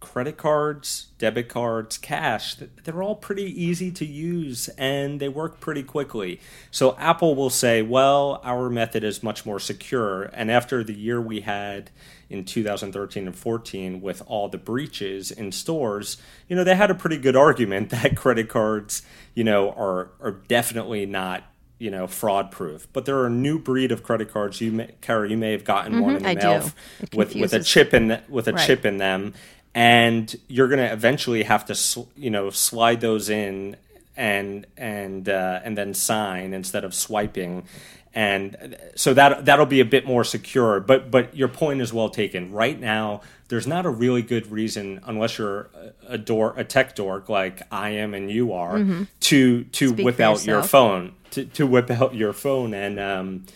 [0.00, 5.82] credit cards, debit cards, cash, they're all pretty easy to use and they work pretty
[5.82, 6.40] quickly.
[6.70, 10.24] So Apple will say, well, our method is much more secure.
[10.32, 11.90] And after the year we had
[12.28, 16.16] in 2013 and 14 with all the breaches in stores,
[16.48, 19.02] you know, they had a pretty good argument that credit cards,
[19.34, 21.44] you know, are are definitely not
[21.80, 22.86] you know, fraud proof.
[22.92, 24.60] But there are a new breed of credit cards.
[24.60, 26.70] You, may, you may have gotten one in the I mail
[27.14, 28.66] with with a chip in the, with a Right.
[28.66, 29.32] chip in them,
[29.74, 33.76] and you're going to eventually have to sl- you know slide those in
[34.16, 37.64] and and uh, and then sign instead of swiping.
[38.12, 42.10] And so that that'll be a bit more secure, but but your point is well
[42.10, 42.52] taken.
[42.52, 45.70] Right now, there's not a really good reason, unless you're
[46.08, 49.94] a, door a tech dork like I am and you are, to to Mm-hmm.
[49.94, 53.46] Speak whip out your phone to, to whip out your phone and um,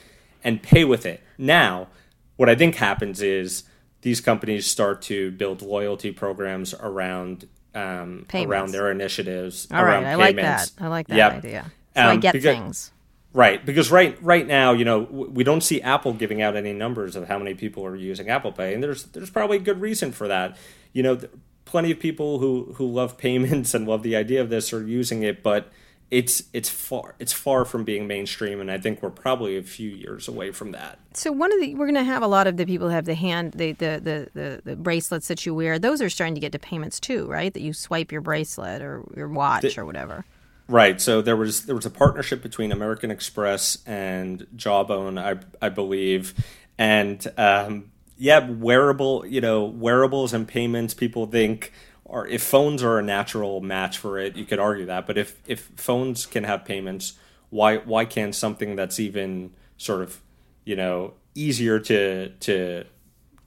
[0.44, 1.20] and pay with it.
[1.36, 1.88] Now,
[2.36, 3.64] what I think happens is
[4.04, 9.66] these companies start to build loyalty programs around um, around their initiatives.
[9.72, 10.70] All right, I like that.
[10.78, 11.32] I like that Yep.
[11.32, 11.72] idea.
[11.96, 12.90] So I Um, get because- things.
[13.32, 17.16] Right, because right right now, you know, we don't see Apple giving out any numbers
[17.16, 20.12] of how many people are using Apple Pay, and there's there's probably a good reason
[20.12, 20.56] for that.
[20.92, 21.18] You know,
[21.64, 25.24] plenty of people who who love payments and love the idea of this are using
[25.24, 25.72] it, but
[26.10, 29.90] it's it's far it's far from being mainstream, and I think we're probably a few
[29.90, 30.98] years away from that.
[31.14, 33.06] So one of the we're going to have a lot of the people who have
[33.06, 35.78] the hand the, the the the the bracelets that you wear.
[35.78, 37.52] Those are starting to get to payments too, right?
[37.52, 40.24] That you swipe your bracelet or your watch or whatever.
[40.68, 41.00] Right.
[41.00, 46.34] So there was there was a partnership between American Express and Jawbone, I I believe,
[46.78, 50.94] and um, yeah, wearable you know wearables and payments.
[50.94, 51.72] People think
[52.14, 55.04] or if phones are a natural match for it, you could argue that.
[55.04, 57.14] But if if phones can have payments,
[57.50, 60.20] why why can't something that's even sort of
[60.64, 62.84] you know easier to to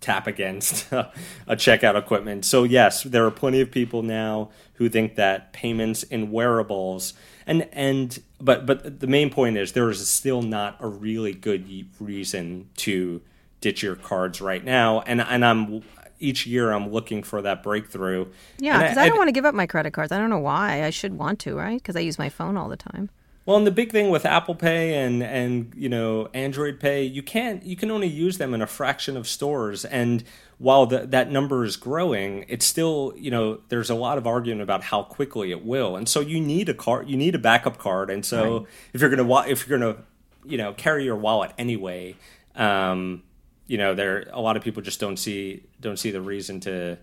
[0.01, 1.11] tap against a
[1.55, 2.43] checkout equipment.
[2.43, 7.13] So yes, there are plenty of people now who think that payments in wearables
[7.47, 11.87] and and but but the main point is there is still not a really good
[12.01, 13.21] reason to
[13.61, 15.83] ditch your cards right now and and I'm
[16.19, 18.27] each year I'm looking for that breakthrough.
[18.59, 20.11] Yeah, because I, don't want to give up my credit cards.
[20.11, 20.83] I don't know why.
[20.83, 21.81] I should want to, right?
[21.81, 23.09] Because I use my phone all the time.
[23.47, 27.23] Well, and the big thing with Apple Pay and and you know Android Pay, you
[27.23, 29.85] can't you can only use them in a fraction of stores.
[29.85, 30.25] And
[30.57, 34.63] while the, that number is growing, it's still you know there's a lot of argument
[34.63, 35.95] about how quickly it will.
[35.95, 38.09] And so you need a card, you need a backup card.
[38.09, 40.03] And so if you're gonna if you're gonna
[40.43, 42.17] you know carry your wallet anyway,
[42.53, 43.23] um,
[43.67, 46.97] you know there a lot of people just don't see don't see the reason to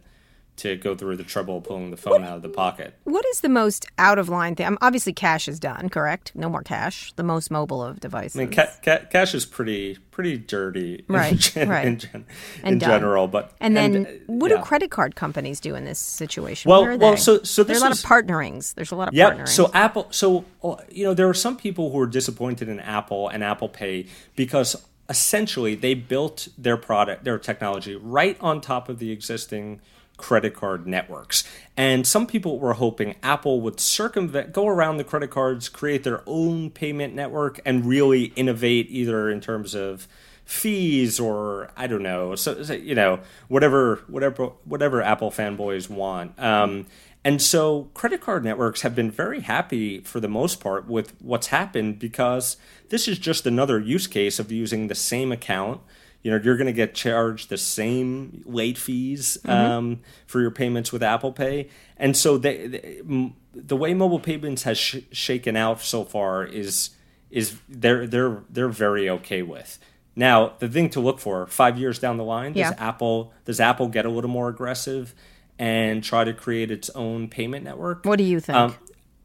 [0.56, 2.94] to go through the trouble of pulling the phone out of the pocket.
[3.02, 4.66] What is the most out of line thing?
[4.66, 5.88] Um, obviously, cash is done.
[5.88, 6.30] Correct.
[6.36, 7.12] No more cash.
[7.16, 8.36] The most mobile of devices.
[8.36, 11.84] I mean, ca- ca- cash is pretty pretty dirty, in Right, gen- right.
[11.88, 12.24] in, gen-
[12.62, 13.26] And in general.
[13.26, 14.58] But And then, uh, what yeah.
[14.58, 16.70] do credit card companies do in this situation?
[16.70, 18.74] Well- well, so- so there's a lot was- of partnerings.
[18.74, 19.26] There's a lot of Yep.
[19.26, 19.52] partnerings.
[19.52, 20.06] So Apple.
[20.12, 23.68] So uh, you know, there are some people who are disappointed in Apple and Apple
[23.68, 24.06] Pay
[24.36, 24.76] because
[25.08, 29.80] essentially they built their product, their technology, right on top of the existing
[30.16, 31.44] credit card networks.
[31.76, 36.22] And some people were hoping Apple would circumvent, go around the credit cards, create their
[36.26, 40.06] own payment network, and really innovate either in terms of
[40.44, 46.38] fees or I don't know, so, so you know whatever whatever whatever Apple fanboys want.
[46.38, 46.86] Um,
[47.24, 51.46] and so credit card networks have been very happy for the most part with what's
[51.46, 52.58] happened because
[52.90, 55.80] this is just another use case of using the same account.
[56.22, 59.50] You know, you're going to get charged the same late fees mm-hmm.
[59.50, 64.62] um, for your payments with Apple Pay, and so they, they, the way mobile payments
[64.62, 66.90] has sh- shaken out so far is
[67.30, 69.78] is they're they're they're very okay with.
[70.16, 72.74] Now, the thing to look for five years down the line, does.
[72.78, 75.14] Apple does Apple get a little more aggressive
[75.58, 78.04] and try to create its own payment network?
[78.04, 78.56] What do you think?
[78.56, 78.74] Um,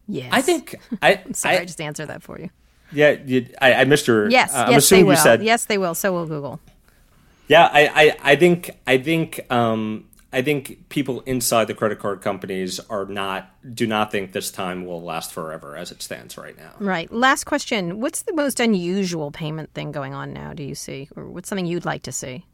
[0.08, 1.22] yes, I think I.
[1.34, 2.50] sorry, I, I, just answered that for you.
[2.92, 4.30] Yeah, you, I, I, missed your.
[4.30, 5.42] Yes, uh, yes, they will.
[5.42, 5.96] yes, they will.
[5.96, 6.60] So will Google.
[7.48, 12.22] Yeah, I, I, I think I think um, I think people inside the credit card
[12.22, 16.56] companies are not do not think this time will last forever as it stands right
[16.56, 16.74] now.
[16.80, 17.12] Right.
[17.12, 18.00] Last question.
[18.00, 21.10] What's the most unusual payment thing going on now, do you see?
[21.16, 22.46] Or what's something you'd like to see?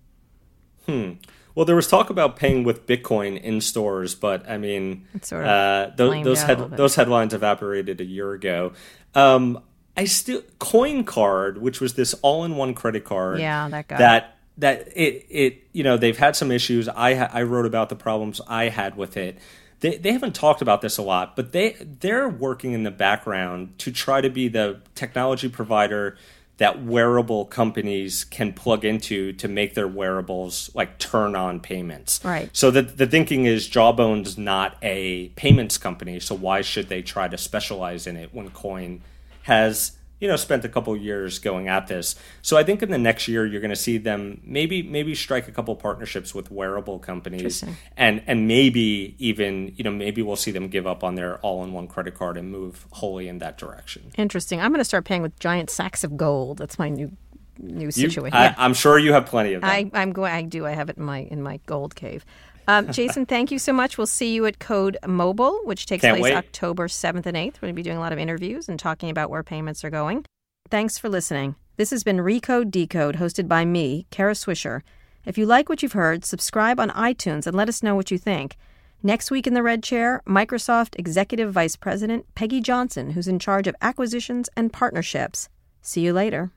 [0.85, 1.13] Hmm.
[1.55, 5.49] Well, there was talk about paying with Bitcoin in stores, but I mean, sort of
[5.49, 8.73] uh, those those, head, those headlines evaporated a year ago.
[9.15, 9.63] Um,
[9.95, 13.97] I still Coin Card, which was this all-in-one credit card, yeah, that guy.
[13.97, 16.89] that that it it you know they've had some issues.
[16.89, 19.37] I I wrote about the problems I had with it.
[19.79, 23.79] They they haven't talked about this a lot, but they they're working in the background
[23.79, 26.17] to try to be the technology provider
[26.57, 32.23] that wearable companies can plug into to make their wearables like turn on payments.
[32.23, 32.49] Right.
[32.53, 37.27] So the the thinking is Jawbone's not a payments company, so why should they try
[37.27, 39.01] to specialize in it when Coin
[39.43, 42.15] has you know spent a couple years going at this.
[42.41, 45.47] So I think in the next year you're going to see them maybe maybe strike
[45.47, 47.63] a couple partnerships with wearable companies
[47.97, 51.87] and and maybe even you know maybe we'll see them give up on their all-in-one
[51.87, 54.03] credit card and move wholly in that direction.
[54.17, 54.61] Interesting.
[54.61, 56.57] I'm going to start paying with giant sacks of gold.
[56.57, 57.11] That's my new
[57.59, 58.37] new situation.
[58.37, 59.69] You, I, am sure you have plenty of them.
[59.69, 60.31] I, I'm going.
[60.31, 60.65] I do.
[60.65, 62.25] I have it in my in my gold cave.
[62.67, 63.97] Um, Jason, thank you so much.
[63.97, 66.35] We'll see you at Code Mobile, which takes Can't place wait.
[66.35, 67.55] October 7th and 8th.
[67.55, 69.89] We're going to be doing a lot of interviews and talking about where payments are
[69.89, 70.25] going.
[70.69, 71.55] Thanks for listening.
[71.77, 74.81] This has been Recode Decode, hosted by me, Kara Swisher.
[75.25, 78.17] If you like what you've heard, subscribe on iTunes and let us know what you
[78.17, 78.57] think.
[79.03, 83.67] Next week in the Red Chair, Microsoft Executive Vice President Peggy Johnson, who's in charge
[83.67, 85.49] of acquisitions and partnerships.
[85.81, 86.51] See you later.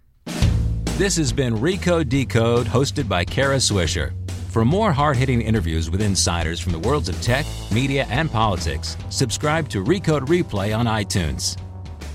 [0.97, 4.13] This has been Recode Decode, hosted by Kara Swisher.
[4.49, 8.97] For more hard hitting interviews with insiders from the worlds of tech, media, and politics,
[9.11, 11.59] subscribe to Recode Replay on iTunes.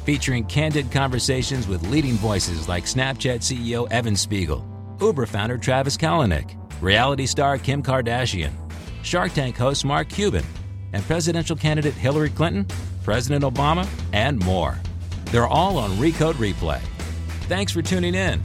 [0.04, 4.68] Featuring candid conversations with leading voices like Snapchat CEO Evan Spiegel,
[5.00, 8.52] Uber founder Travis Kalanick, reality star Kim Kardashian,
[9.04, 10.44] Shark Tank host Mark Cuban,
[10.92, 12.66] and presidential candidate Hillary Clinton,
[13.04, 14.80] President Obama, and more.
[15.26, 16.82] They're all on Recode Replay.
[17.48, 18.42] Thanks for tuning in.